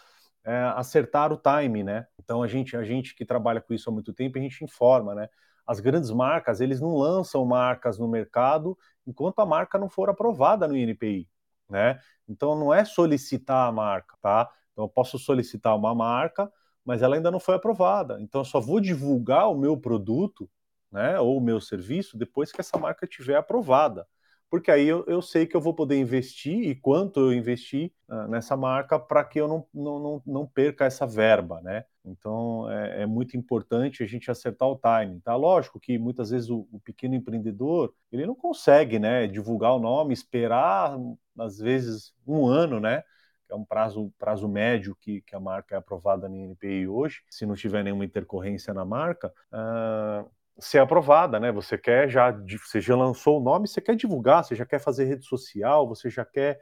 [0.47, 2.07] é, acertar o time, né?
[2.23, 5.15] Então a gente, a gente que trabalha com isso há muito tempo, a gente informa,
[5.15, 5.29] né?
[5.67, 10.69] As grandes marcas, eles não lançam marcas no mercado enquanto a marca não for aprovada
[10.69, 11.29] no INPI,
[11.69, 11.99] né?
[12.29, 14.49] Então não é solicitar a marca, tá?
[14.73, 16.51] Então eu posso solicitar uma marca,
[16.85, 18.21] mas ela ainda não foi aprovada.
[18.21, 20.49] Então eu só vou divulgar o meu produto,
[20.93, 24.07] né, ou o meu serviço depois que essa marca tiver aprovada
[24.51, 28.29] porque aí eu, eu, sei que eu vou poder investir e quanto eu investi uh,
[28.29, 31.85] nessa marca para que eu não, não, não, não, perca essa verba, né?
[32.05, 35.35] Então é, é, muito importante a gente acertar o timing, tá?
[35.35, 40.15] Lógico que muitas vezes o, o, pequeno empreendedor ele não consegue, né, divulgar o nome,
[40.15, 40.97] esperar
[41.39, 43.03] às vezes um ano, né?
[43.47, 47.23] Que é um prazo, prazo médio que, que a marca é aprovada na NPI hoje,
[47.31, 50.29] se não tiver nenhuma intercorrência na marca, uh,
[50.59, 51.53] ser aprovada, né?
[51.53, 55.05] Você quer já, você já lançou o nome, você quer divulgar, você já quer fazer
[55.05, 56.61] rede social, você já quer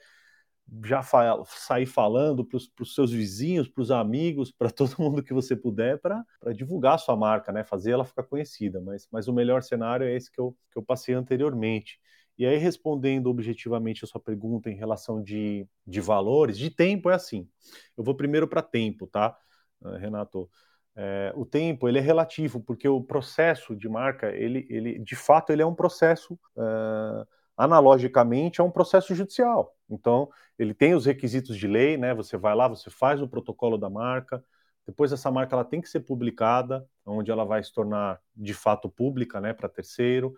[0.85, 5.33] já fa sair falando para os seus vizinhos, para os amigos, para todo mundo que
[5.35, 6.25] você puder, para
[6.55, 7.65] divulgar a sua marca, né?
[7.65, 8.81] fazer ela ficar conhecida.
[8.81, 11.99] Mas, mas o melhor cenário é esse que eu, que eu passei anteriormente.
[12.37, 17.15] E aí, respondendo objetivamente a sua pergunta em relação de, de valores, de tempo é
[17.15, 17.49] assim.
[17.97, 19.37] Eu vou primeiro para tempo, tá,
[19.85, 20.51] eh, Renato?
[20.97, 25.51] É, o tempo ele é relativo, porque o processo de marca, ele, ele de fato,
[25.53, 27.27] ele é um processo, uh,
[27.57, 29.77] analogicamente, é um processo judicial.
[29.91, 30.29] Então,
[30.59, 32.15] ele tem os requisitos de lei, né?
[32.15, 34.43] Você vai lá, você faz o protocolo da marca,
[34.87, 38.89] depois essa marca ela tem que ser publicada, onde ela vai se tornar de fato
[38.89, 40.35] pública, né, para terceiro.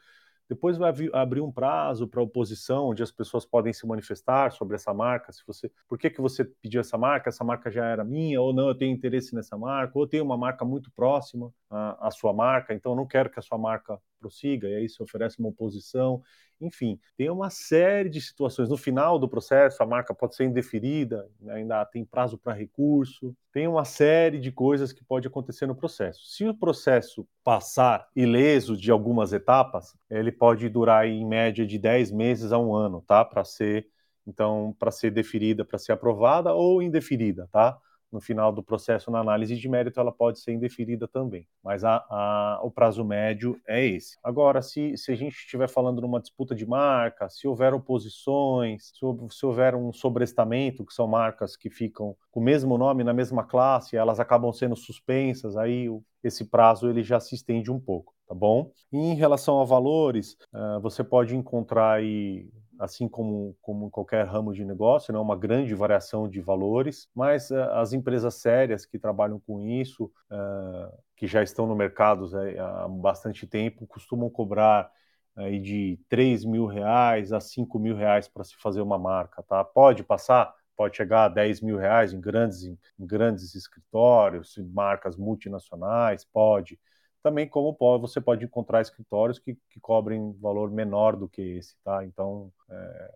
[0.48, 4.94] Depois vai abrir um prazo para oposição, onde as pessoas podem se manifestar sobre essa
[4.94, 5.32] marca.
[5.32, 7.28] Se você, por que, que você pediu essa marca?
[7.28, 10.36] Essa marca já era minha, ou não, eu tenho interesse nessa marca, ou tenho uma
[10.36, 14.68] marca muito próxima à sua marca, então eu não quero que a sua marca prossiga,
[14.68, 16.22] e aí se oferece uma oposição.
[16.60, 18.68] Enfim, tem uma série de situações.
[18.68, 23.36] No final do processo, a marca pode ser indeferida, né, ainda tem prazo para recurso,
[23.52, 26.20] tem uma série de coisas que pode acontecer no processo.
[26.26, 32.10] Se o processo passar ileso de algumas etapas, ele pode durar em média de 10
[32.10, 33.24] meses a um ano, tá?
[33.24, 33.88] Para ser
[34.26, 37.78] então para ser deferida, para ser aprovada ou indeferida, tá?
[38.12, 41.96] No final do processo na análise de mérito ela pode ser indeferida também, mas a,
[42.08, 44.16] a, o prazo médio é esse.
[44.22, 49.00] Agora, se, se a gente estiver falando numa disputa de marca, se houver oposições, se,
[49.30, 53.44] se houver um sobrestamento, que são marcas que ficam com o mesmo nome na mesma
[53.44, 58.14] classe, elas acabam sendo suspensas, aí o, esse prazo ele já se estende um pouco,
[58.26, 58.70] tá bom?
[58.92, 62.48] E em relação a valores, uh, você pode encontrar aí
[62.78, 67.70] assim como, como qualquer ramo de negócio, né, uma grande variação de valores, mas uh,
[67.72, 72.88] as empresas sérias que trabalham com isso, uh, que já estão no mercado uh, há
[72.88, 74.90] bastante tempo, costumam cobrar
[75.34, 79.62] aí de 3 mil reais a 5 mil reais para se fazer uma marca, tá?
[79.62, 80.54] Pode passar?
[80.76, 86.78] Pode chegar a 10 mil reais em grandes, em grandes escritórios, marcas multinacionais, pode
[87.26, 91.74] também como pode, você pode encontrar escritórios que, que cobrem valor menor do que esse,
[91.82, 92.04] tá?
[92.04, 93.14] Então, é,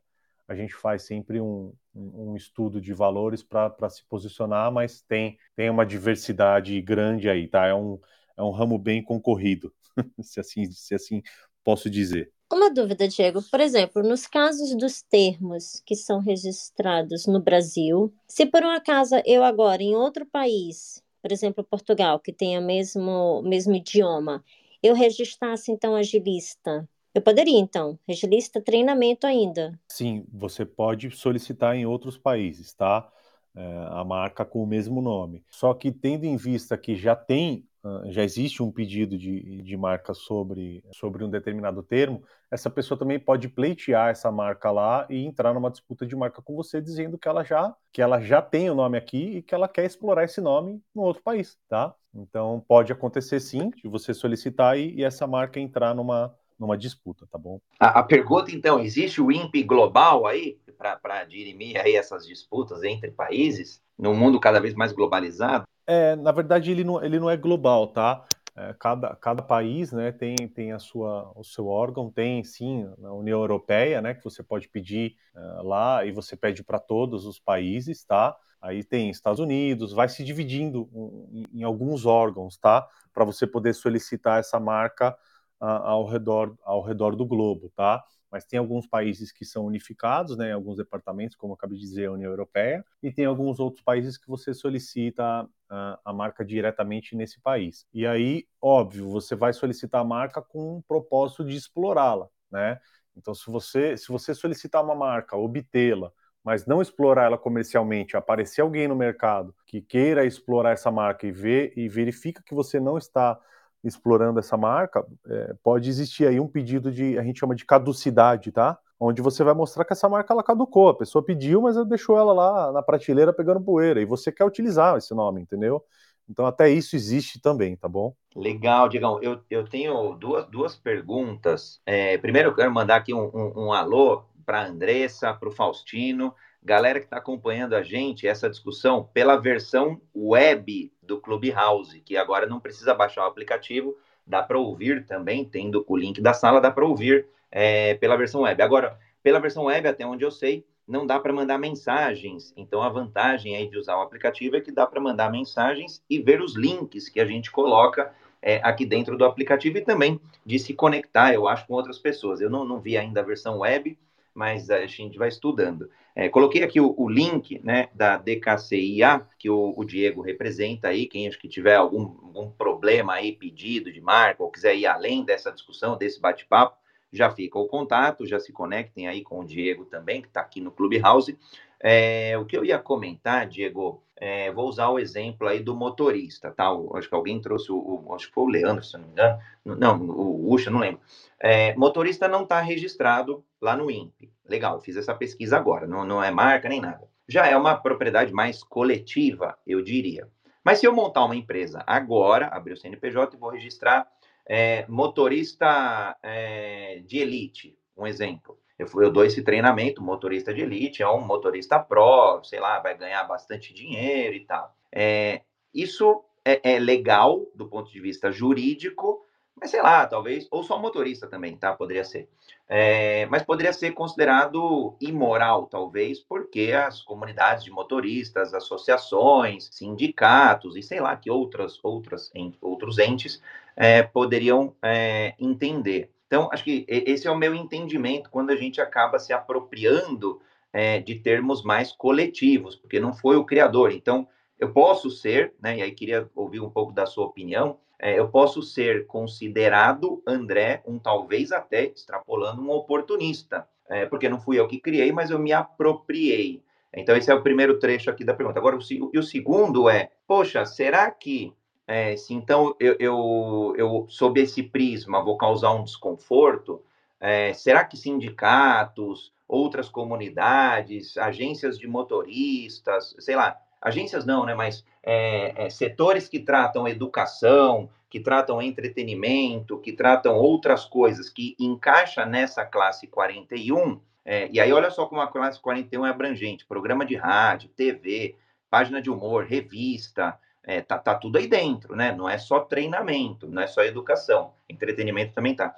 [0.49, 5.71] a gente faz sempre um, um estudo de valores para se posicionar, mas tem, tem
[5.71, 7.69] uma diversidade grande aí, tá?
[7.69, 8.01] É um,
[8.37, 9.73] é um ramo bem concorrido,
[10.21, 11.23] se, assim, se assim
[11.63, 12.33] posso dizer.
[12.53, 13.41] Uma dúvida, Diego.
[13.49, 19.15] Por exemplo, nos casos dos termos que são registrados no Brasil, se por um acaso
[19.25, 24.45] eu agora em outro país por exemplo, Portugal, que tem o mesmo, mesmo idioma,
[24.83, 29.79] eu registrasse então agilista, eu poderia, então, agilista treinamento ainda.
[29.89, 33.11] Sim, você pode solicitar em outros países, tá?
[33.57, 35.45] É, a marca com o mesmo nome.
[35.49, 37.69] Só que tendo em vista que já tem
[38.07, 43.19] já existe um pedido de, de marca sobre, sobre um determinado termo, essa pessoa também
[43.19, 47.27] pode pleitear essa marca lá e entrar numa disputa de marca com você, dizendo que
[47.27, 50.41] ela já, que ela já tem o nome aqui e que ela quer explorar esse
[50.41, 51.95] nome no outro país, tá?
[52.15, 57.27] Então pode acontecer sim, de você solicitar e, e essa marca entrar numa, numa disputa,
[57.31, 57.61] tá bom?
[57.79, 63.11] A, a pergunta então, existe o INPE global aí para dirimir aí essas disputas entre
[63.11, 65.65] países, num mundo cada vez mais globalizado?
[65.87, 68.25] É, na verdade, ele não, ele não é global, tá?
[68.57, 73.13] É, cada, cada país né, tem, tem a sua, o seu órgão, tem sim a
[73.13, 77.39] União Europeia, né, que você pode pedir uh, lá e você pede para todos os
[77.39, 78.37] países, tá?
[78.61, 80.89] Aí tem Estados Unidos, vai se dividindo
[81.33, 82.87] em, em alguns órgãos, tá?
[83.15, 85.17] Para você poder solicitar essa marca
[85.61, 88.05] uh, ao, redor, ao redor do globo, tá?
[88.31, 92.07] Mas tem alguns países que são unificados, né, alguns departamentos, como eu acabei de dizer,
[92.07, 97.17] a União Europeia, e tem alguns outros países que você solicita a, a marca diretamente
[97.17, 97.87] nesse país.
[97.93, 102.79] E aí, óbvio, você vai solicitar a marca com o propósito de explorá-la, né?
[103.17, 106.13] Então, se você, se você solicitar uma marca, obtê-la,
[106.43, 111.33] mas não explorar ela comercialmente, aparecer alguém no mercado que queira explorar essa marca e
[111.33, 113.39] ver e verifica que você não está
[113.83, 118.53] explorando essa marca, é, pode existir aí um pedido de, a gente chama de caducidade,
[118.53, 118.79] tá?
[118.99, 122.33] Onde você vai mostrar que essa marca ela caducou, a pessoa pediu, mas deixou ela
[122.33, 125.83] lá na prateleira pegando poeira, e você quer utilizar esse nome, entendeu?
[126.29, 128.15] Então até isso existe também, tá bom?
[128.37, 129.21] Legal, Digão.
[129.21, 131.81] Eu, eu tenho duas, duas perguntas.
[131.85, 135.53] É, primeiro eu quero mandar aqui um, um, um alô para a Andressa, para o
[135.53, 142.17] Faustino, galera que está acompanhando a gente, essa discussão pela versão web do Clubhouse, que
[142.17, 143.97] agora não precisa baixar o aplicativo,
[144.27, 148.43] dá para ouvir também, tendo o link da sala, dá para ouvir é, pela versão
[148.43, 148.63] web.
[148.63, 152.53] Agora, pela versão web, até onde eu sei, não dá para mandar mensagens.
[152.57, 156.21] Então, a vantagem aí de usar o aplicativo é que dá para mandar mensagens e
[156.21, 160.59] ver os links que a gente coloca é, aqui dentro do aplicativo e também de
[160.59, 162.41] se conectar, eu acho, com outras pessoas.
[162.41, 163.97] Eu não, não vi ainda a versão web,
[164.35, 165.91] mas a gente vai estudando.
[166.15, 171.07] É, coloquei aqui o, o, link né, da DKCIA, que o, o, Diego representa aí,
[171.07, 175.25] quem acho que tiver algum, algum problema aí, pedido de marca, ou quiser ir além
[175.25, 176.77] dessa discussão, desse bate-papo,
[177.13, 180.61] já fica o contato, já se conectem aí com o Diego também, que está aqui
[180.61, 181.37] no Clubhouse.
[181.83, 186.51] É, o que eu ia comentar, Diego, é, vou usar o exemplo aí do motorista,
[186.51, 186.71] tá?
[186.71, 189.13] O, acho que alguém trouxe o, o, acho que foi o Leandro, se não me
[189.13, 191.01] engano, não, o Ucha, não lembro.
[191.41, 194.31] É, motorista não está registrado lá no INPE.
[194.47, 197.09] Legal, fiz essa pesquisa agora, não, não é marca nem nada.
[197.27, 200.29] Já é uma propriedade mais coletiva, eu diria.
[200.63, 204.07] Mas se eu montar uma empresa agora, abrir o CNPJ e vou registrar
[204.47, 208.59] é, motorista é, de elite, um exemplo.
[208.81, 212.97] Eu, eu dou esse treinamento, motorista de elite, é um motorista pró, sei lá, vai
[212.97, 214.75] ganhar bastante dinheiro e tal.
[214.91, 215.43] É,
[215.75, 219.23] isso é, é legal do ponto de vista jurídico,
[219.55, 221.75] mas sei lá, talvez, ou só motorista também, tá?
[221.75, 222.27] Poderia ser.
[222.67, 230.83] É, mas poderia ser considerado imoral, talvez, porque as comunidades de motoristas, associações, sindicatos e
[230.83, 232.31] sei lá que outras, outras
[232.63, 233.43] outros entes
[233.77, 236.11] é, poderiam é, entender.
[236.31, 240.41] Então, acho que esse é o meu entendimento quando a gente acaba se apropriando
[240.73, 243.91] é, de termos mais coletivos, porque não foi o criador.
[243.91, 248.17] Então, eu posso ser, né, e aí queria ouvir um pouco da sua opinião, é,
[248.17, 254.57] eu posso ser considerado, André, um talvez até extrapolando um oportunista, é, porque não fui
[254.57, 256.63] eu que criei, mas eu me apropriei.
[256.95, 258.61] Então, esse é o primeiro trecho aqui da pergunta.
[258.61, 261.53] Agora, o, e o segundo é: poxa, será que
[261.91, 266.81] é, se então eu, eu, eu, sob esse prisma, vou causar um desconforto,
[267.19, 274.85] é, será que sindicatos, outras comunidades, agências de motoristas, sei lá, agências não, né, mas
[275.03, 282.25] é, é setores que tratam educação, que tratam entretenimento, que tratam outras coisas, que encaixa
[282.25, 287.05] nessa classe 41, é, e aí olha só como a classe 41 é abrangente, programa
[287.05, 288.37] de rádio, TV,
[288.71, 292.13] página de humor, revista, é, tá, tá tudo aí dentro, né?
[292.13, 295.75] Não é só treinamento, não é só educação, entretenimento também tá.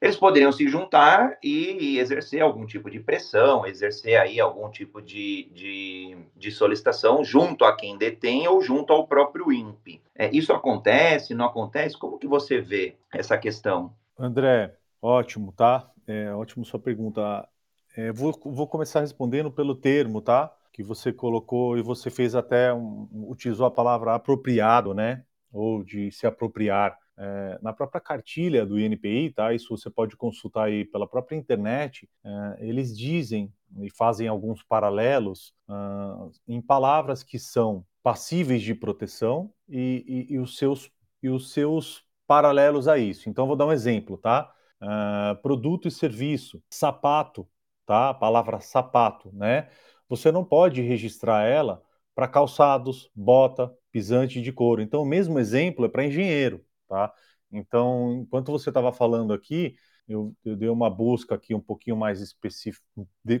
[0.00, 5.50] Eles poderiam se juntar e, exercer algum tipo de pressão, exercer aí algum tipo de,
[5.52, 10.00] de, de solicitação junto a quem detém ou junto ao próprio INPE.
[10.14, 11.98] É, isso acontece, não acontece?
[11.98, 13.94] Como que você vê essa questão?
[14.18, 15.90] André, ótimo, tá?
[16.06, 17.46] É, ótimo sua pergunta.
[17.94, 20.50] É, vou, vou começar respondendo pelo termo, tá?
[20.72, 25.24] Que você colocou e você fez até um, utilizou a palavra apropriado, né?
[25.52, 26.96] Ou de se apropriar.
[27.22, 29.52] É, na própria cartilha do INPI, tá?
[29.52, 32.08] Isso você pode consultar aí pela própria internet.
[32.24, 39.52] É, eles dizem e fazem alguns paralelos uh, em palavras que são passíveis de proteção
[39.68, 40.90] e, e, e, os seus
[41.22, 43.28] e os seus paralelos a isso.
[43.28, 44.52] Então vou dar um exemplo, tá?
[44.80, 47.46] Uh, produto e serviço, sapato,
[47.84, 48.10] tá?
[48.10, 49.68] A palavra sapato, né?
[50.10, 51.80] Você não pode registrar ela
[52.16, 54.82] para calçados, bota, pisante de couro.
[54.82, 57.12] Então, o mesmo exemplo é para engenheiro, tá?
[57.50, 59.76] Então, enquanto você estava falando aqui,
[60.08, 62.84] eu, eu, dei uma busca aqui um pouquinho mais específica,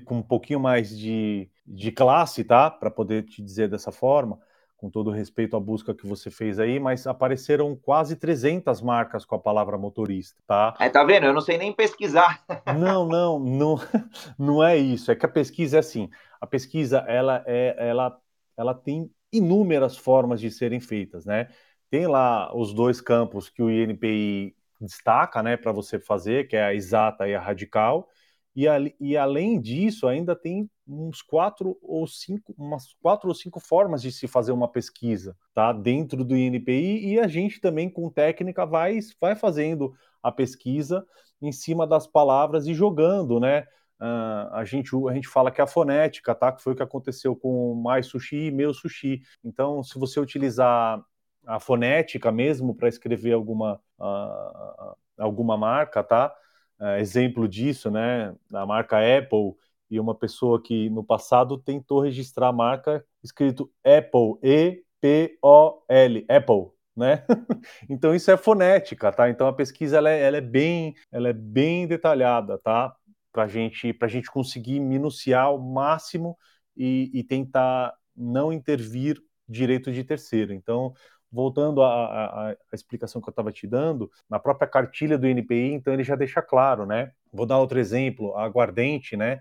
[0.04, 2.70] com um pouquinho mais de, de classe, tá?
[2.70, 4.38] Para poder te dizer dessa forma
[4.80, 9.34] com todo respeito à busca que você fez aí, mas apareceram quase 300 marcas com
[9.34, 10.74] a palavra motorista, tá?
[10.80, 11.26] É, tá vendo?
[11.26, 12.42] Eu não sei nem pesquisar.
[12.78, 13.76] Não, não, não,
[14.38, 15.12] não é isso.
[15.12, 16.08] É que a pesquisa é assim.
[16.40, 18.18] A pesquisa ela é, ela,
[18.56, 21.48] ela tem inúmeras formas de serem feitas, né?
[21.90, 26.64] Tem lá os dois campos que o INPI destaca, né, para você fazer, que é
[26.64, 28.08] a exata e a radical.
[28.54, 28.64] E,
[29.00, 34.10] e além disso, ainda tem uns quatro ou cinco, umas quatro ou cinco formas de
[34.10, 35.72] se fazer uma pesquisa, tá?
[35.72, 41.06] Dentro do INPI e a gente também com técnica vai, vai fazendo a pesquisa
[41.40, 43.66] em cima das palavras e jogando, né?
[44.00, 46.50] Uh, a, gente, a gente fala que é a fonética, tá?
[46.50, 49.20] Que foi o que aconteceu com mais sushi e meu sushi.
[49.44, 51.04] Então, se você utilizar
[51.46, 56.34] a fonética mesmo para escrever alguma, uh, alguma marca, tá?
[56.80, 58.34] Uh, exemplo disso, né?
[58.52, 59.54] A marca Apple
[59.90, 67.24] e uma pessoa que no passado tentou registrar a marca escrito Apple, E-P-O-L, Apple, né?
[67.88, 69.28] então isso é fonética, tá?
[69.28, 72.94] Então a pesquisa ela é, ela é bem, ela é bem detalhada, tá?
[73.32, 76.36] Para gente, para gente conseguir minuciar ao máximo
[76.76, 80.52] e, e tentar não intervir direito de terceiro.
[80.52, 80.92] Então
[81.32, 85.94] voltando à, à, explicação que eu estava te dando, na própria cartilha do NPI, então
[85.94, 87.12] ele já deixa claro, né?
[87.32, 89.40] Vou dar outro exemplo, a aguardente, né?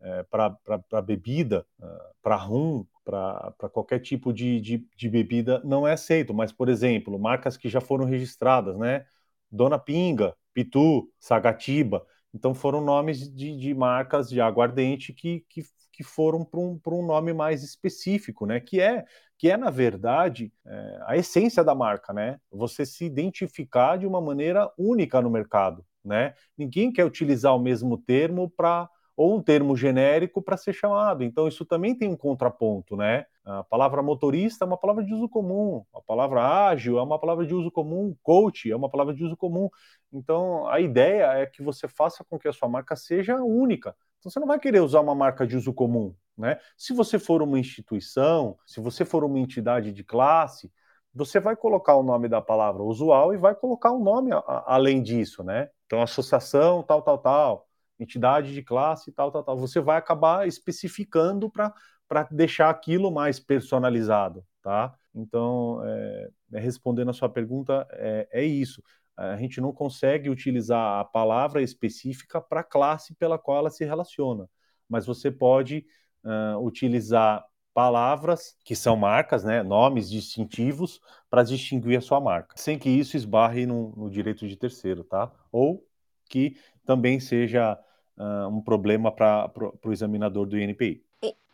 [0.00, 1.86] é, para bebida, é,
[2.22, 6.34] para rum, para qualquer tipo de, de, de, bebida, não é aceito.
[6.34, 9.06] Mas, por exemplo, marcas que já foram registradas, né?
[9.50, 12.06] Dona Pinga, Pitu, Sagatiba.
[12.34, 15.62] Então foram nomes de, de marcas de aguardente que, que,
[15.92, 18.60] que foram para um, um nome mais específico, né?
[18.60, 19.04] Que é,
[19.38, 22.38] que é na verdade, é, a essência da marca, né?
[22.50, 26.34] Você se identificar de uma maneira única no mercado, né?
[26.56, 28.88] Ninguém quer utilizar o mesmo termo para
[29.18, 31.24] ou um termo genérico para ser chamado.
[31.24, 33.26] Então, isso também tem um contraponto, né?
[33.44, 37.44] A palavra motorista é uma palavra de uso comum, a palavra ágil é uma palavra
[37.44, 39.68] de uso comum, coach é uma palavra de uso comum.
[40.12, 43.96] Então, a ideia é que você faça com que a sua marca seja única.
[44.20, 46.60] Então, você não vai querer usar uma marca de uso comum, né?
[46.76, 50.70] Se você for uma instituição, se você for uma entidade de classe,
[51.12, 54.76] você vai colocar o nome da palavra usual e vai colocar um nome a, a,
[54.76, 55.70] além disso, né?
[55.86, 57.67] Então, associação, tal, tal, tal
[57.98, 59.56] entidade de classe, tal, tal, tal.
[59.56, 64.94] Você vai acabar especificando para deixar aquilo mais personalizado, tá?
[65.14, 68.82] Então, é, é, respondendo a sua pergunta, é, é isso.
[69.16, 73.84] A gente não consegue utilizar a palavra específica para a classe pela qual ela se
[73.84, 74.48] relaciona,
[74.88, 75.84] mas você pode
[76.24, 77.44] uh, utilizar
[77.74, 83.16] palavras que são marcas, né, nomes distintivos para distinguir a sua marca, sem que isso
[83.16, 85.32] esbarre no, no direito de terceiro, tá?
[85.50, 85.84] Ou
[86.28, 87.78] que também seja
[88.18, 89.50] uh, um problema para
[89.84, 91.02] o examinador do INPI.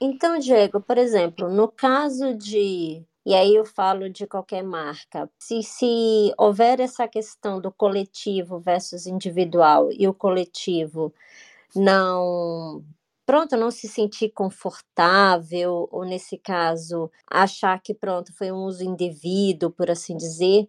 [0.01, 5.31] Então, Diego, por exemplo, no caso de e aí eu falo de qualquer marca.
[5.39, 11.13] Se, se houver essa questão do coletivo versus individual e o coletivo
[11.75, 12.85] não
[13.25, 19.71] pronto, não se sentir confortável, ou nesse caso, achar que pronto, foi um uso indevido,
[19.71, 20.69] por assim dizer,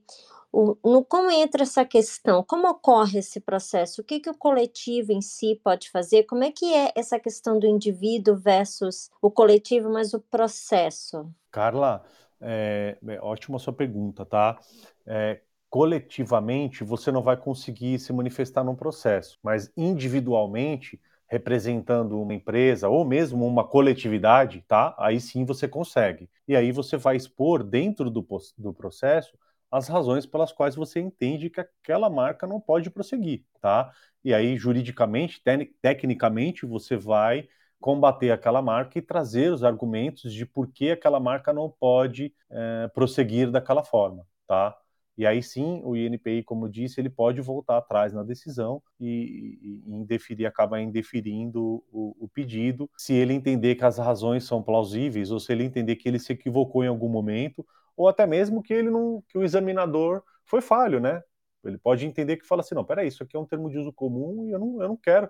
[0.56, 2.42] o, no, como entra essa questão?
[2.42, 4.02] Como ocorre esse processo?
[4.02, 6.24] O que, que o coletivo em si pode fazer?
[6.24, 11.30] Como é que é essa questão do indivíduo versus o coletivo, mas o processo?
[11.52, 12.06] Carla,
[12.40, 14.58] é, é ótima sua pergunta, tá?
[15.06, 22.88] É, coletivamente, você não vai conseguir se manifestar num processo, mas individualmente, representando uma empresa
[22.88, 24.96] ou mesmo uma coletividade, tá?
[24.98, 26.30] Aí sim você consegue.
[26.48, 28.26] E aí você vai expor dentro do,
[28.58, 29.38] do processo
[29.72, 33.92] as razões pelas quais você entende que aquela marca não pode prosseguir, tá?
[34.24, 37.48] E aí, juridicamente, te tecnicamente, você vai
[37.80, 42.88] combater aquela marca e trazer os argumentos de por que aquela marca não pode é,
[42.94, 44.76] prosseguir daquela forma, tá?
[45.18, 49.96] E aí sim, o INPI, como disse, ele pode voltar atrás na decisão e, e
[49.96, 55.40] indeferir, acaba indeferindo o, o, pedido, se ele entender que as razões são plausíveis ou
[55.40, 57.66] se ele entender que ele se equivocou em algum momento
[57.96, 61.22] ou até mesmo que ele não, que o examinador foi falho, né?
[61.64, 63.92] Ele pode entender que fala assim, não, peraí, isso aqui é um termo de uso
[63.92, 65.30] comum e eu não, eu não quero.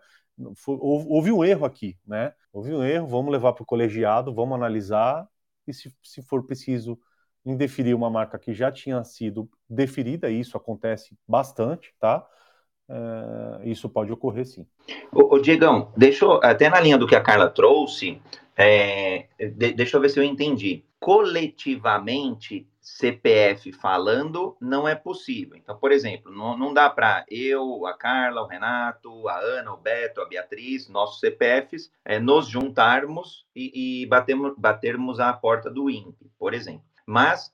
[0.68, 2.34] Houve um erro aqui, né?
[2.51, 5.26] Houve um erro, vamos levar para o colegiado, vamos analisar
[5.66, 6.99] e se, se for preciso
[7.45, 12.26] indeferir uma marca que já tinha sido deferida, e isso acontece bastante, tá?
[12.88, 14.66] É, isso pode ocorrer sim.
[15.11, 18.22] Ô, ô, Diegão, deixa eu, até na linha do que a Carla trouxe,
[18.55, 25.57] é, de, deixa eu ver se eu entendi coletivamente CPF falando não é possível.
[25.57, 29.77] Então, por exemplo, não, não dá para eu, a Carla, o Renato, a Ana, o
[29.77, 36.31] Beto, a Beatriz, nossos CPFs, é, nos juntarmos e, e batermos, à porta do INPE,
[36.37, 36.85] por exemplo.
[37.07, 37.51] Mas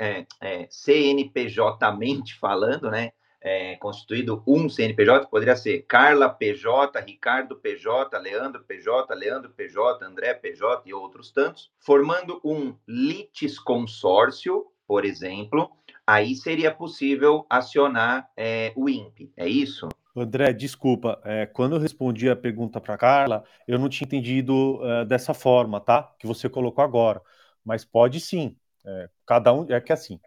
[0.00, 3.12] é, é, CNPJ-mente falando, né?
[3.42, 10.34] É, constituído um CNPJ, poderia ser Carla PJ, Ricardo PJ, Leandro PJ, Leandro PJ, André
[10.34, 15.70] PJ e outros tantos, formando um litisconsórcio, por exemplo,
[16.06, 19.88] aí seria possível acionar é, o INPE, é isso?
[20.14, 25.04] André, desculpa, é, quando eu respondi a pergunta para Carla, eu não tinha entendido é,
[25.06, 26.12] dessa forma, tá?
[26.18, 27.20] Que você colocou agora,
[27.64, 28.54] mas pode sim.
[28.84, 30.20] É, cada um é que assim,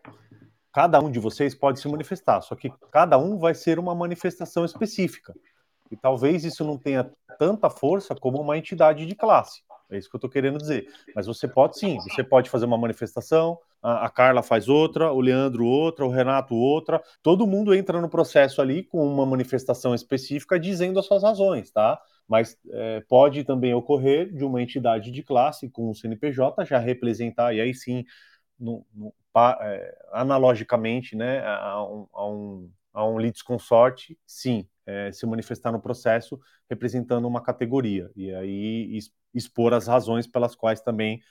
[0.76, 4.66] cada um de vocês pode se manifestar, só que cada um vai ser uma manifestação
[4.66, 5.34] específica.
[5.90, 7.10] E talvez isso não tenha
[7.40, 9.62] tanta força como uma entidade de classe.
[9.90, 10.90] É isso que eu estou querendo dizer.
[11.16, 15.66] Mas você pode sim, você pode fazer uma manifestação, a, Carla faz outra, o Leandro
[15.66, 17.02] outra, o Renato outra.
[17.24, 21.98] Todo mundo entra no processo ali com uma manifestação específica dizendo as suas razões, tá?
[22.28, 27.54] Mas é, pode também ocorrer de uma entidade de classe com o CNPJ já representar,
[27.56, 28.04] e aí sim
[28.60, 29.14] no, no,
[30.12, 36.40] analogicamente né, a um, a um, a um litisconsorte, sim, é, se manifestar no processo
[36.70, 38.98] representando uma categoria, e aí
[39.34, 41.22] expor as razões pelas quais também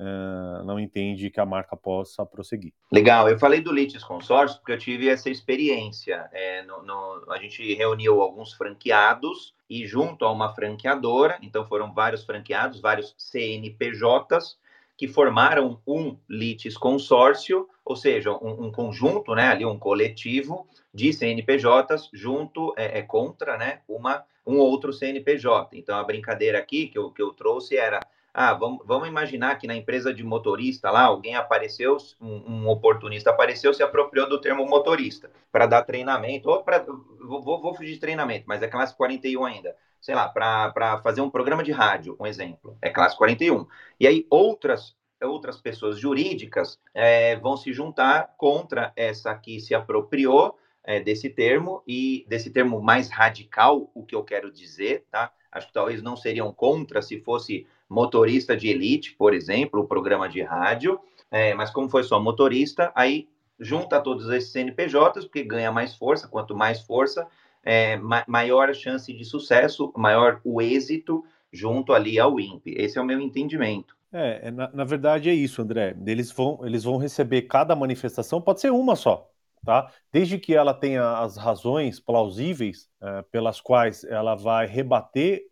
[0.00, 2.72] Uh, não entende que a marca possa prosseguir.
[2.92, 6.28] Legal, eu falei do Litis Consórcio porque eu tive essa experiência.
[6.32, 11.92] É, no, no, a gente reuniu alguns franqueados e junto a uma franqueadora, então foram
[11.92, 14.56] vários franqueados, vários CNPJs,
[14.98, 21.12] que formaram um litis consórcio, ou seja, um, um, conjunto, né, ali um coletivo de
[21.12, 25.78] CNPJs junto é, é contra, né, uma um outro CNPJ.
[25.78, 28.00] Então, a brincadeira aqui que eu, que eu trouxe era
[28.32, 33.30] ah, vamos, vamos imaginar que na empresa de motorista lá, alguém apareceu, um, um oportunista
[33.30, 36.78] apareceu, se apropriou do termo motorista para dar treinamento, ou para.
[37.20, 39.74] Vou, vou fugir de treinamento, mas é classe 41 ainda.
[40.00, 43.66] Sei lá, para fazer um programa de rádio, um exemplo, é classe 41.
[43.98, 50.56] E aí outras outras pessoas jurídicas é, vão se juntar contra essa que se apropriou
[50.84, 55.32] é, desse termo e desse termo mais radical, o que eu quero dizer, tá?
[55.50, 60.28] Acho que talvez não seriam contra se fosse motorista de elite, por exemplo, o programa
[60.28, 63.28] de rádio, é, mas como foi só motorista, aí
[63.58, 67.26] junta todos esses CNPJs, porque ganha mais força, quanto mais força,
[67.64, 72.74] é, ma maior chance de sucesso, maior o êxito junto ali ao INPE.
[72.76, 73.96] Esse é o meu entendimento.
[74.12, 75.94] É, é, na, na verdade é isso, André.
[76.06, 79.30] Eles vão, eles vão receber cada manifestação, pode ser uma só,
[79.64, 79.90] tá?
[80.12, 85.42] Desde que ela tenha as razões plausíveis é, pelas quais ela vai rebater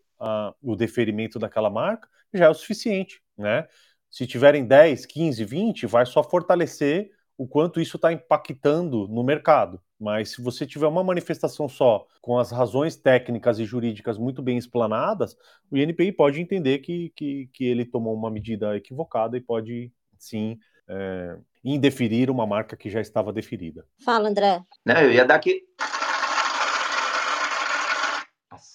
[0.63, 3.69] o deferimento daquela marca, já é o suficiente, né?
[4.11, 9.80] Se tiverem 10, 15, 20, vai só fortalecer o quanto isso está impactando no mercado.
[9.99, 14.59] Mas se você tiver uma manifestação só, com as razões técnicas e jurídicas muito bem
[14.59, 15.37] explanadas,
[15.70, 20.59] o INPI pode entender que, que, que ele tomou uma medida equivocada e pode, sim,
[20.89, 23.87] é, indeferir uma marca que já estava deferida.
[24.05, 24.62] Fala, André.
[24.84, 25.62] Não, eu ia dar aqui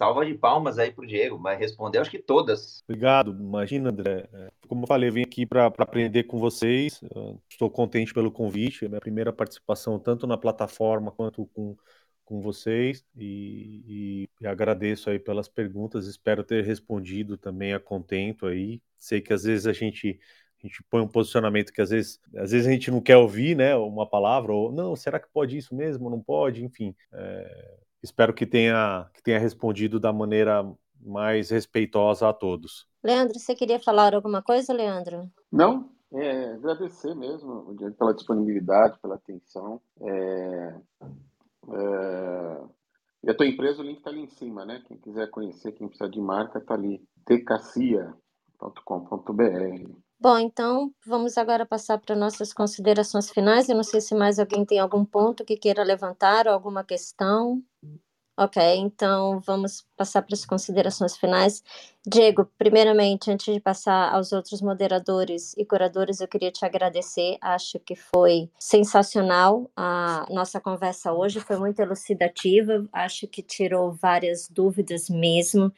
[0.02, 2.84] salva de palmas aí pro Diego, mas respondeu acho que todas.
[2.90, 4.28] Obrigado, imagina, André.
[4.34, 7.00] É, como eu falei, eu vim aqui para aprender com vocês.
[7.48, 11.78] Estou contente pelo convite, é minha primeira participação tanto na plataforma quanto com,
[12.26, 16.08] com vocês e, e, e agradeço aí pelas perguntas.
[16.08, 18.82] Espero ter respondido também a contento aí.
[18.98, 20.20] Sei que às vezes a gente
[20.64, 23.56] a gente põe um posicionamento que às vezes, às vezes a gente não quer ouvir,
[23.56, 26.08] né, uma palavra, ou não, será que pode isso mesmo?
[26.08, 26.64] Não pode?
[26.64, 30.66] Enfim, é, espero que tenha, que tenha respondido da maneira
[31.00, 32.88] mais respeitosa a todos.
[33.04, 35.30] Leandro, você queria falar alguma coisa, Leandro?
[35.52, 39.82] Não, é, agradecer mesmo pela disponibilidade, pela atenção.
[40.02, 40.76] É,
[41.70, 42.62] é,
[43.24, 44.82] e a tua empresa, o link está ali em cima, né?
[44.88, 48.12] Quem quiser conhecer, quem precisa de marca, está ali, decacia.com.br.
[50.22, 53.68] Bom, então vamos agora passar para nossas considerações finais.
[53.68, 57.64] Eu não sei se mais alguém tem algum ponto que queira levantar ou alguma questão.
[58.38, 61.64] Ok, então vamos passar para as considerações finais.
[62.08, 67.38] Diego, primeiramente, antes de passar aos outros moderadores e curadores, eu queria te agradecer.
[67.42, 72.88] Acho que foi sensacional a nossa conversa hoje, foi muito elucidativa.
[72.94, 75.72] Acho que tirou várias dúvidas mesmo.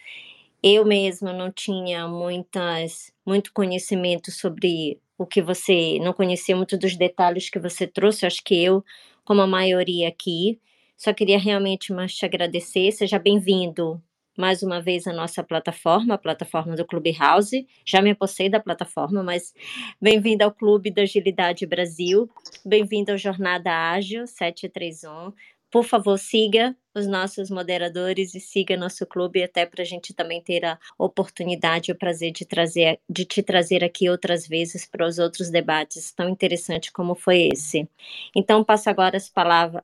[0.64, 6.98] Eu mesma não tinha muitas, muito conhecimento sobre o que você, não conhecia muito dos
[6.98, 8.86] detalhes que você trouxe, acho que eu,
[9.26, 10.62] como a maioria aqui,
[10.98, 14.04] só queria realmente mais te agradecer, seja bem-vindo
[14.38, 17.68] mais uma vez à nossa plataforma, a plataforma do Clubhouse.
[17.86, 19.54] Já me apossei da plataforma, mas
[20.02, 22.30] bem-vindo ao Clube da Agilidade Brasil,
[22.66, 25.34] bem-vindo ao Jornada Ágil 731.
[25.74, 30.40] Por favor, siga os nossos moderadores e siga nosso clube, até para a gente também
[30.40, 35.04] ter a oportunidade e o prazer de, trazer, de te trazer aqui outras vezes para
[35.04, 37.90] os outros debates tão interessantes como foi esse.
[38.36, 39.18] Então, passo agora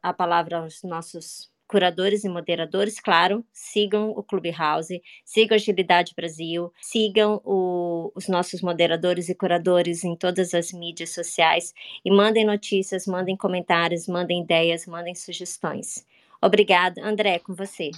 [0.04, 7.40] a palavra aos nossos curadores e moderadores, claro, sigam o Clubhouse, sigam Agilidade Brasil, sigam
[7.46, 11.72] o, os nossos moderadores e curadores em todas as mídias sociais
[12.04, 16.06] e mandem notícias, mandem comentários, mandem ideias, mandem sugestões.
[16.42, 17.06] Obrigada.
[17.06, 17.92] André, com você.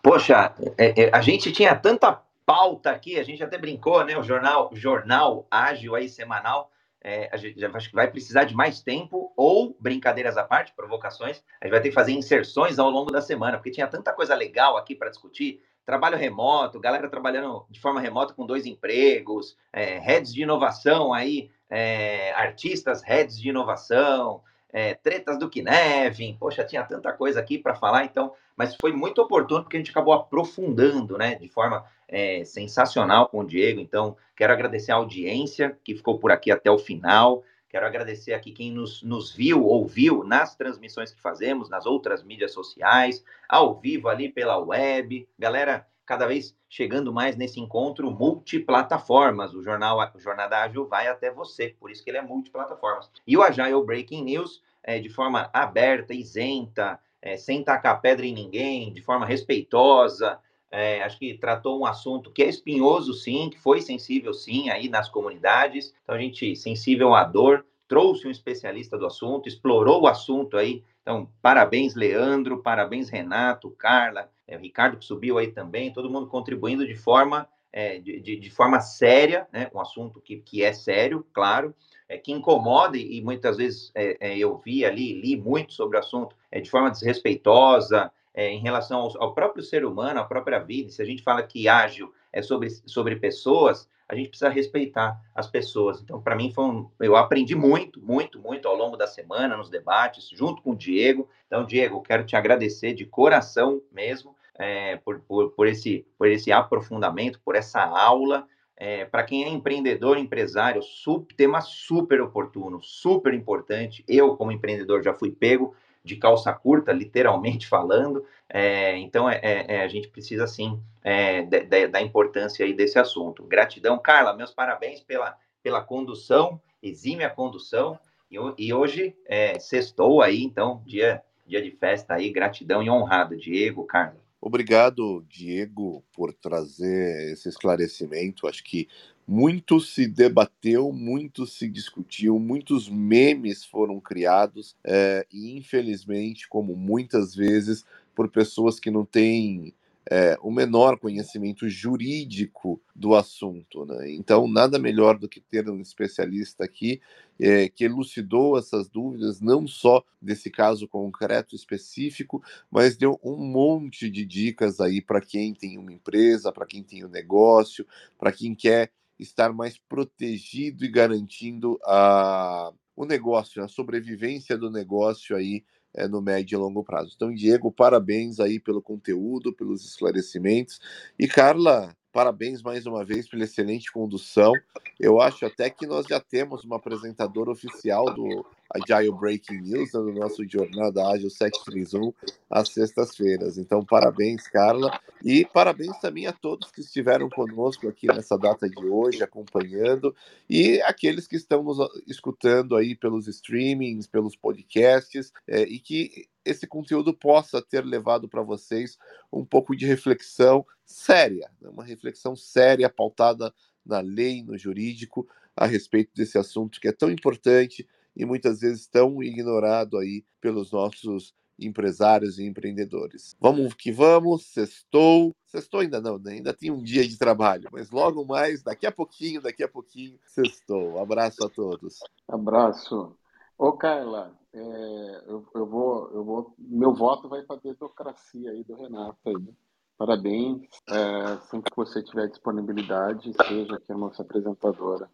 [0.00, 4.16] Poxa, é, é, a gente tinha tanta pauta aqui, a gente até brincou, né?
[4.16, 6.70] O jornal, jornal ágil aí, semanal,
[7.04, 11.66] é, a gente que vai precisar de mais tempo, ou brincadeiras à parte, provocações, a
[11.66, 14.78] gente vai ter que fazer inserções ao longo da semana, porque tinha tanta coisa legal
[14.78, 15.60] aqui para discutir.
[15.84, 21.50] Trabalho remoto, galera trabalhando de forma remota com dois empregos, é, heads de inovação aí,
[21.68, 24.42] é, artistas, heads de inovação,
[24.72, 29.20] é, tretas do Kinevin, poxa, tinha tanta coisa aqui para falar, então, mas foi muito
[29.20, 33.80] oportuno porque a gente acabou aprofundando, né, de forma é, sensacional com o Diego.
[33.80, 37.42] Então, quero agradecer a audiência que ficou por aqui até o final.
[37.68, 42.52] Quero agradecer aqui quem nos, nos viu, ouviu nas transmissões que fazemos, nas outras mídias
[42.52, 45.28] sociais, ao vivo ali pela web.
[45.38, 49.54] Galera, cada vez chegando mais nesse encontro multiplataformas.
[49.54, 53.10] O jornal o Jornada Ágil vai até você, por isso que ele é multiplataformas.
[53.26, 58.34] E o Agile Breaking News, é, de forma aberta, isenta, é, sem tacar pedra em
[58.34, 60.38] ninguém, de forma respeitosa,
[60.74, 64.88] é, acho que tratou um assunto que é espinhoso, sim, que foi sensível, sim, aí
[64.88, 65.94] nas comunidades.
[66.02, 70.82] Então, a gente, sensível à dor trouxe um especialista do assunto, explorou o assunto aí.
[71.00, 76.84] Então, parabéns, Leandro, parabéns, Renato, Carla, é, Ricardo que subiu aí também, todo mundo contribuindo
[76.84, 79.70] de forma, é, de, de, de, forma séria, né?
[79.72, 81.72] Um assunto que, que é sério, claro,
[82.08, 86.00] é, que incomoda, e muitas vezes é, é, eu vi ali, li muito sobre o
[86.00, 90.58] assunto, é, de forma desrespeitosa, é, em relação ao, ao, próprio ser humano, à própria
[90.58, 90.90] vida.
[90.90, 95.46] Se a gente fala que ágil é sobre, sobre pessoas, a gente precisa respeitar as
[95.46, 96.02] pessoas.
[96.02, 99.70] Então, para mim, foi um, eu aprendi muito, muito, muito ao longo da semana, nos
[99.70, 101.28] debates, junto com o Diego.
[101.46, 106.52] Então, Diego, quero te agradecer de coração mesmo é, por, por, por, esse, por esse
[106.52, 108.46] aprofundamento, por essa aula.
[108.76, 114.04] É, para quem é empreendedor, empresário, super, tema super oportuno, super importante.
[114.08, 115.74] Eu, como empreendedor, já fui pego
[116.04, 118.24] de calça curta, literalmente falando.
[118.48, 121.42] É, então, é, é, é, a gente precisa, sim, é,
[121.88, 123.42] da importância aí desse assunto.
[123.44, 123.98] Gratidão.
[123.98, 127.98] Carla, meus parabéns pela, pela condução, exime a condução.
[128.30, 132.30] E, e hoje, é, sextou aí, então, dia, dia de festa aí.
[132.30, 134.22] Gratidão e honrado, Diego, Carla.
[134.40, 138.46] Obrigado, Diego, por trazer esse esclarecimento.
[138.46, 138.88] Acho que
[139.26, 147.34] muito se debateu, muito se discutiu, muitos memes foram criados, é, e infelizmente, como muitas
[147.34, 149.74] vezes, por pessoas que não têm
[150.10, 153.86] é, o menor conhecimento jurídico do assunto.
[153.86, 154.12] Né?
[154.12, 157.00] Então, nada melhor do que ter um especialista aqui
[157.40, 164.10] é, que elucidou essas dúvidas, não só desse caso concreto específico, mas deu um monte
[164.10, 167.86] de dicas aí para quem tem uma empresa, para quem tem um negócio,
[168.18, 175.36] para quem quer estar mais protegido e garantindo a, o negócio, a sobrevivência do negócio
[175.36, 177.12] aí é, no médio e longo prazo.
[177.14, 180.80] Então, Diego, parabéns aí pelo conteúdo, pelos esclarecimentos.
[181.18, 184.52] E Carla, Parabéns mais uma vez pela excelente condução.
[185.00, 190.12] Eu acho até que nós já temos uma apresentadora oficial do Agile Breaking News, do
[190.12, 192.12] nosso Jornada Ágil 731,
[192.50, 193.56] às sextas-feiras.
[193.56, 195.00] Então, parabéns, Carla.
[195.22, 200.14] E parabéns também a todos que estiveram conosco aqui nessa data de hoje, acompanhando,
[200.50, 206.66] e aqueles que estão nos escutando aí pelos streamings, pelos podcasts, é, e que esse
[206.66, 208.98] conteúdo possa ter levado para vocês
[209.32, 211.70] um pouco de reflexão séria, né?
[211.70, 213.54] uma reflexão séria pautada
[213.86, 217.86] na lei, no jurídico, a respeito desse assunto que é tão importante
[218.16, 223.36] e muitas vezes tão ignorado aí pelos nossos empresários e empreendedores.
[223.40, 225.34] Vamos que vamos, sextou.
[225.46, 226.32] Sextou ainda não, né?
[226.32, 230.18] ainda tem um dia de trabalho, mas logo mais, daqui a pouquinho, daqui a pouquinho,
[230.26, 230.98] sextou.
[230.98, 231.98] Abraço a todos.
[232.28, 233.16] Abraço.
[233.56, 238.64] Ô, Carla, é, eu, eu, vou, eu vou, meu voto vai para a dedocracia aí
[238.64, 239.34] do Renato aí.
[239.34, 239.52] Né?
[239.96, 240.62] Parabéns.
[240.88, 245.08] É, sempre que você tiver disponibilidade, seja aqui a nossa apresentadora.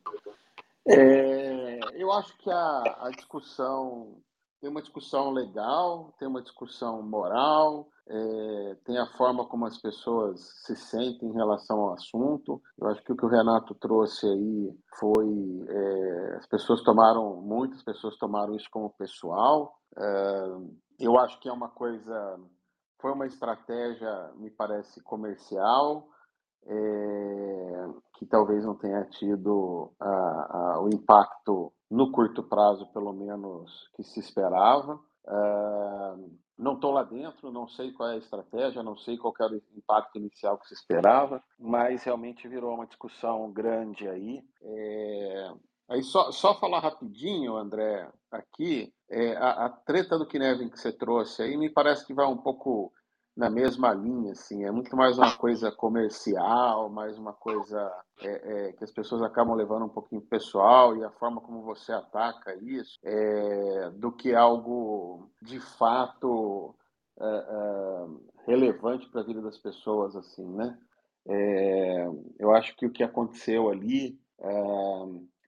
[0.87, 4.23] É, eu acho que a, a discussão
[4.61, 10.39] tem uma discussão legal, tem uma discussão moral, é, tem a forma como as pessoas
[10.67, 12.61] se sentem em relação ao assunto.
[12.79, 17.83] Eu acho que o que o Renato trouxe aí foi é, as pessoas tomaram, muitas
[17.83, 19.75] pessoas tomaram isso como pessoal.
[19.97, 20.45] É,
[20.99, 22.39] eu acho que é uma coisa,
[23.01, 26.07] foi uma estratégia, me parece, comercial.
[26.67, 27.89] É,
[28.19, 34.05] que talvez não tenha tido a, a, o impacto no curto prazo, pelo menos, que
[34.05, 35.01] se esperava.
[35.27, 39.55] Uh, não estou lá dentro, não sei qual é a estratégia, não sei qual era
[39.55, 44.45] o impacto inicial que se esperava, mas realmente virou uma discussão grande aí.
[44.63, 45.53] É...
[45.89, 50.93] Aí só, só falar rapidinho, André, aqui, é, a, a, treta do Kinevin que você
[50.93, 52.93] trouxe aí me parece que vai um pouco
[53.37, 58.73] na mesma linha, assim, é muito mais uma coisa comercial, mais uma coisa é, é,
[58.73, 62.99] que as pessoas acabam levando um pouquinho pessoal e a forma como você ataca isso,
[63.05, 66.75] é, do que algo de fato
[67.21, 68.07] é, é,
[68.47, 70.79] relevante para a vida das pessoas, assim, né?
[71.29, 72.07] É,
[72.39, 74.19] eu acho que o que aconteceu ali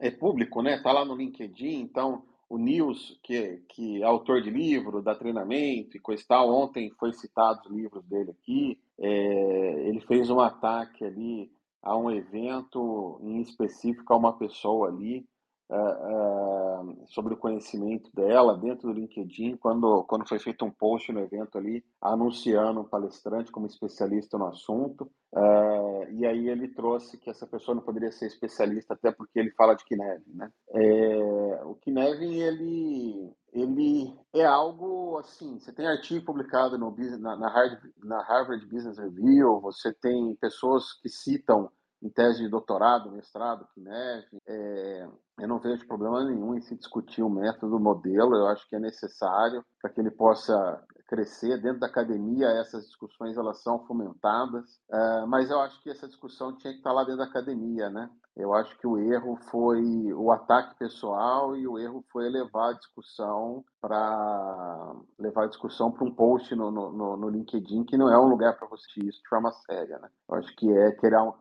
[0.00, 0.80] é, público, né?
[0.82, 5.96] Tá lá no LinkedIn, então o Nils, que, que é autor de livro, dá treinamento
[5.96, 10.38] e coisa e tal, ontem foi citado os livros dele aqui, é, ele fez um
[10.38, 11.50] ataque ali
[11.82, 15.26] a um evento em específico a uma pessoa ali,
[15.72, 21.10] uh, uh, sobre o conhecimento dela dentro do LinkedIn, quando, quando foi feito um post
[21.10, 27.16] no evento ali, anunciando um palestrante como especialista no assunto, uh, e aí ele trouxe
[27.16, 30.50] que essa pessoa não poderia ser especialista até porque ele fala de Kinevin, né?
[30.74, 38.22] É, o Kinevin, ele, ele é algo assim, você tem artigo publicado no, na, na,
[38.22, 41.70] Harvard, Business Review, você tem pessoas que citam
[42.02, 44.38] em tese de doutorado, mestrado, que neve.
[44.46, 45.08] É,
[45.38, 48.34] eu não vejo problema nenhum em se discutir o método, o modelo.
[48.34, 52.48] Eu acho que é necessário para que ele possa crescer dentro da academia.
[52.48, 56.92] Essas discussões elas são fomentadas, uh, mas eu acho que essa discussão tinha que estar
[56.92, 58.10] lá dentro da academia, né?
[58.34, 62.72] Eu acho que o erro foi o ataque pessoal e o erro foi levar a
[62.72, 68.18] discussão para levar a discussão para um post no, no, no, LinkedIn que não é
[68.18, 70.08] um lugar para você isso de forma séria, né?
[70.30, 71.34] Eu acho que é querer um,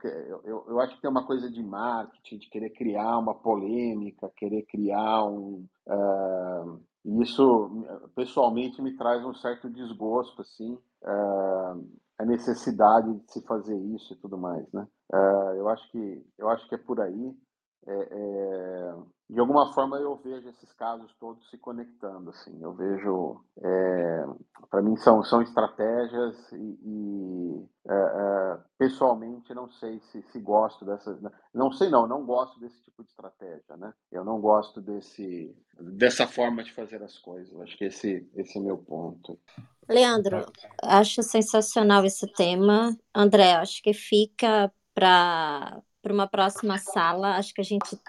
[0.43, 4.63] eu, eu acho que tem uma coisa de marketing, de querer criar uma polêmica, querer
[4.63, 6.81] criar um uh,
[7.21, 7.85] isso
[8.15, 14.15] pessoalmente me traz um certo desgosto assim uh, a necessidade de se fazer isso e
[14.17, 14.87] tudo mais, né?
[15.11, 17.35] Uh, eu acho que eu acho que é por aí.
[17.87, 18.95] É, é,
[19.27, 22.61] de alguma forma eu vejo esses casos todos se conectando, assim.
[22.61, 24.25] Eu vejo, é,
[24.69, 30.85] para mim são são estratégias e, e é, é, pessoalmente não sei se, se gosto
[30.85, 31.19] dessa,
[31.51, 33.91] não sei não, não gosto desse tipo de estratégia, né?
[34.11, 37.59] Eu não gosto desse dessa forma de fazer as coisas.
[37.61, 39.39] Acho que esse esse é meu ponto.
[39.91, 40.45] Leandro,
[40.81, 42.97] acho sensacional esse tema.
[43.13, 47.35] André, acho que fica para uma próxima sala.
[47.35, 47.99] Acho que a gente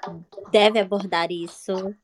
[0.51, 1.95] deve abordar isso.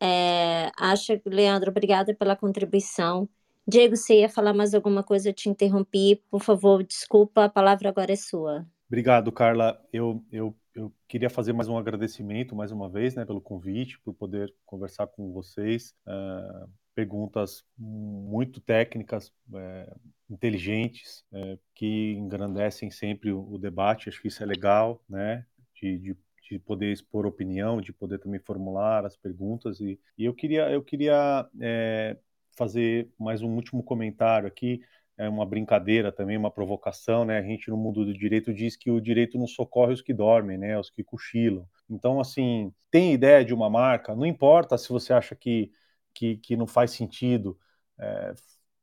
[0.00, 3.28] É, acho, Leandro, obrigada pela contribuição.
[3.66, 5.28] Diego, você ia falar mais alguma coisa?
[5.28, 6.22] Eu te interrompi.
[6.30, 8.66] Por favor, desculpa, a palavra agora é sua.
[8.88, 9.78] Obrigado, Carla.
[9.92, 14.14] Eu, eu, eu queria fazer mais um agradecimento, mais uma vez, né, pelo convite, por
[14.14, 15.94] poder conversar com vocês.
[16.06, 19.94] Uh, perguntas muito técnicas, é,
[20.28, 24.08] inteligentes, é, que engrandecem sempre o, o, debate.
[24.08, 25.46] Acho que isso é legal, né?
[25.80, 26.16] De, de,
[26.50, 29.80] de, poder expor opinião, de poder também formular as perguntas.
[29.80, 32.16] E, e eu queria, eu queria é,
[32.56, 34.82] fazer mais um último comentário aqui.
[35.18, 37.38] É uma brincadeira também, uma provocação, né?
[37.38, 40.56] A gente no mundo do direito diz que o direito não socorre os que dormem,
[40.56, 40.78] né?
[40.78, 41.66] Os que cochilam.
[41.90, 45.70] Então, assim, tem ideia de uma marca, não importa se você acha que
[46.18, 47.56] que, que não faz sentido,
[47.96, 48.34] é,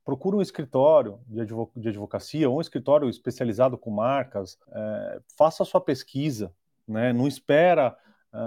[0.02, 1.44] procura um escritório de,
[1.76, 6.50] de, advocacia ou um escritório especializado com marcas, é, faça a sua pesquisa,
[6.88, 7.12] né?
[7.12, 7.94] não espera
[8.34, 8.38] é,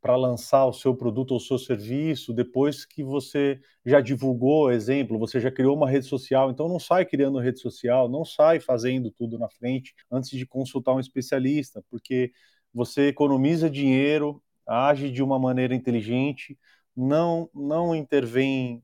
[0.00, 5.18] para lançar o seu produto ou o seu serviço depois que você já divulgou, exemplo,
[5.18, 9.10] você já criou uma rede social, então não sai criando rede social, não sai fazendo
[9.10, 12.32] tudo na frente antes de consultar um especialista, porque
[12.72, 16.56] você economiza dinheiro, age de uma maneira inteligente,
[16.96, 18.82] não, não intervém,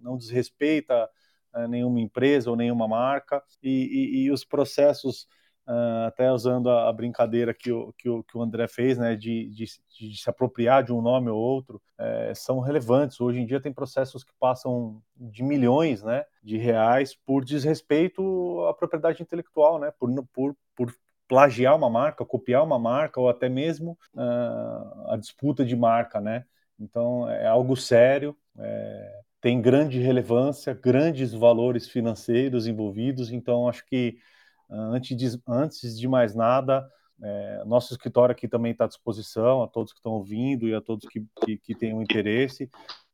[0.00, 1.08] não desrespeita
[1.54, 5.26] uh, nenhuma empresa ou nenhuma marca, e, e, e os processos,
[5.66, 9.16] uh, até usando a, a, brincadeira que o, que, o, que o André fez, né,
[9.16, 9.64] de, de,
[9.98, 13.20] de se apropriar de um nome ou outro, é, são relevantes.
[13.20, 18.74] Hoje em dia tem processos que passam de milhões né, de reais por desrespeito à
[18.74, 20.94] propriedade intelectual, né, por, por, por
[21.28, 26.44] plagiar uma marca, copiar uma marca ou até mesmo uh, a disputa de marca, né?
[26.78, 33.30] Então, é algo sério, é, tem grande relevância, grandes valores financeiros envolvidos.
[33.30, 34.18] Então, acho que
[34.72, 36.88] antes de, antes de mais nada,
[37.22, 40.80] é, nosso escritório aqui também está à disposição a todos que estão ouvindo e a
[40.80, 42.68] todos que, que, que tenham interesse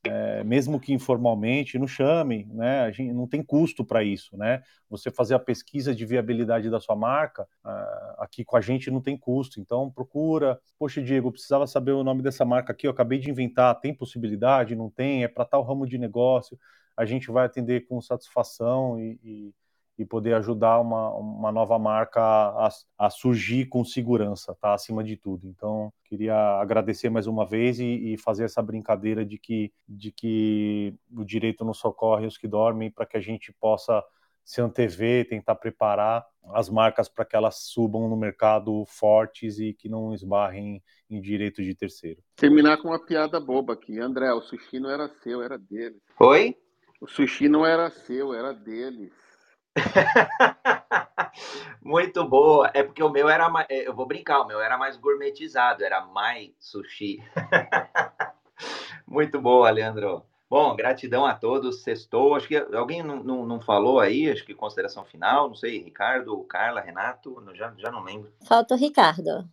[0.04, 2.80] é, mesmo que informalmente, nos chame, né?
[2.80, 4.62] A gente não tem custo para isso, né?
[4.88, 9.00] Você fazer a pesquisa de viabilidade da sua marca uh, aqui com a gente não
[9.00, 9.60] tem custo.
[9.60, 13.78] Então procura, poxa, Diego, precisava saber o nome dessa marca aqui, eu acabei de inventar,
[13.80, 14.76] tem possibilidade?
[14.76, 15.24] Não tem?
[15.24, 16.58] É para tal ramo de negócio?
[16.96, 19.54] A gente vai atender com satisfação e, e
[19.98, 24.72] e poder ajudar uma, uma nova marca a, a, surgir com segurança, tá?
[24.72, 25.48] Acima de tudo.
[25.48, 30.94] Então, queria agradecer mais uma vez e, e, fazer essa brincadeira de que, de que
[31.12, 34.02] o direito não socorre os que dormem para que a gente possa
[34.44, 39.90] se antever, tentar preparar as marcas para que elas subam no mercado fortes e que
[39.90, 42.22] não esbarrem em direito de terceiro.
[42.36, 43.98] Terminar com uma piada boba aqui.
[43.98, 46.00] André, o sushi não era seu, era deles.
[46.18, 46.56] Oi?
[47.00, 49.12] O sushi não era seu, era deles.
[51.82, 52.70] Muito boa.
[52.74, 53.66] É porque o meu era mais.
[53.70, 57.22] Eu vou brincar, o meu era mais gourmetizado, era mais sushi.
[59.06, 60.22] Muito boa, Leandro.
[60.50, 61.82] Bom, gratidão a todos.
[61.82, 62.34] Sextou.
[62.34, 66.36] Acho que alguém não, não, não, falou aí, acho que consideração final, não sei, Ricardo,
[66.44, 68.32] Carla, Renato, já, já não lembro.
[68.46, 69.48] Falta o Ricardo.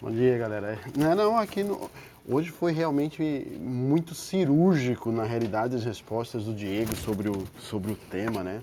[0.00, 0.78] Bom dia, galera.
[0.96, 1.90] Não, não, aqui no...
[2.28, 3.22] hoje foi realmente
[3.60, 8.62] muito cirúrgico, na realidade, as respostas do Diego sobre o, sobre o tema, né?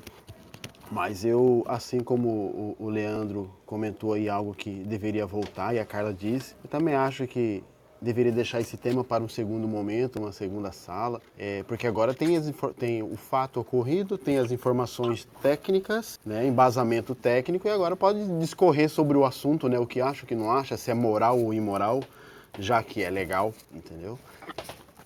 [0.91, 6.13] Mas eu, assim como o, Leandro comentou aí algo que deveria voltar e a Carla
[6.13, 7.63] disse, eu também acho que
[8.01, 12.37] deveria deixar esse tema para um segundo momento, uma segunda sala, é, porque agora tem,
[12.37, 18.25] as, tem, o fato ocorrido, tem as informações técnicas, né, embasamento técnico, e agora pode
[18.39, 21.39] discorrer sobre o assunto, né, o que acha, o que não acha, se é moral
[21.39, 22.01] ou imoral,
[22.59, 24.17] já que é legal, entendeu?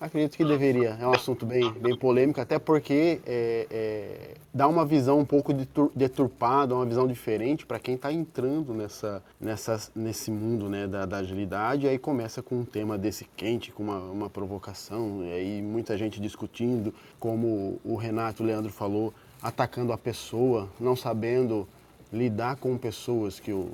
[0.02, 0.96] Acredito que deveria.
[1.00, 5.52] É um assunto bem, bem polêmico, até porque é, é, dá uma visão um pouco
[5.94, 11.18] deturpada, uma visão diferente para quem está entrando nessa, nessa, nesse mundo né, da, da,
[11.18, 11.86] agilidade.
[11.86, 15.96] E aí começa com um tema desse quente, com uma, uma provocação, e aí muita
[15.96, 21.68] gente discutindo, como o Renato o Leandro falou, atacando a pessoa, não sabendo
[22.12, 23.70] lidar com pessoas que o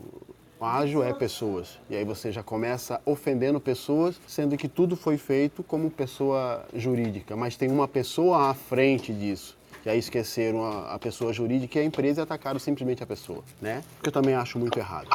[0.60, 1.78] Ágil é pessoas.
[1.88, 7.36] E aí você já começa ofendendo pessoas, sendo que tudo foi feito como pessoa jurídica,
[7.36, 9.56] mas tem uma pessoa à frente disso.
[9.86, 13.44] E aí esqueceram a, a pessoa jurídica e a empresa e atacaram simplesmente a pessoa,
[13.60, 13.84] né?
[14.02, 15.08] Que eu também acho muito errado.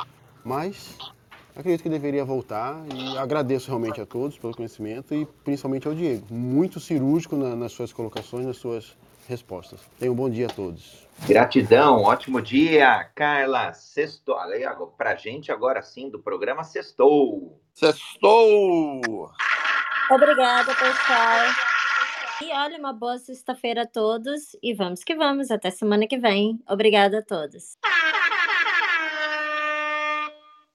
[0.44, 0.98] Mas
[1.56, 6.26] acredito que deveria voltar e agradeço realmente a todos pelo conhecimento e principalmente ao Diego.
[6.34, 8.96] Muito cirúrgico na, nas suas colocações, nas suas
[9.28, 9.82] respostas.
[10.00, 11.03] Tenham um bom dia a todos.
[11.26, 13.72] Gratidão, ótimo dia, Carla.
[13.72, 14.36] Sextou.
[14.98, 17.62] Pra gente agora sim do programa Sextou.
[17.74, 19.32] Sextou!
[20.12, 21.48] Obrigada, pessoal.
[22.42, 24.56] E olha, uma boa sexta-feira a todos.
[24.62, 25.50] E vamos que vamos.
[25.50, 26.60] Até semana que vem.
[26.68, 27.78] Obrigada a todos.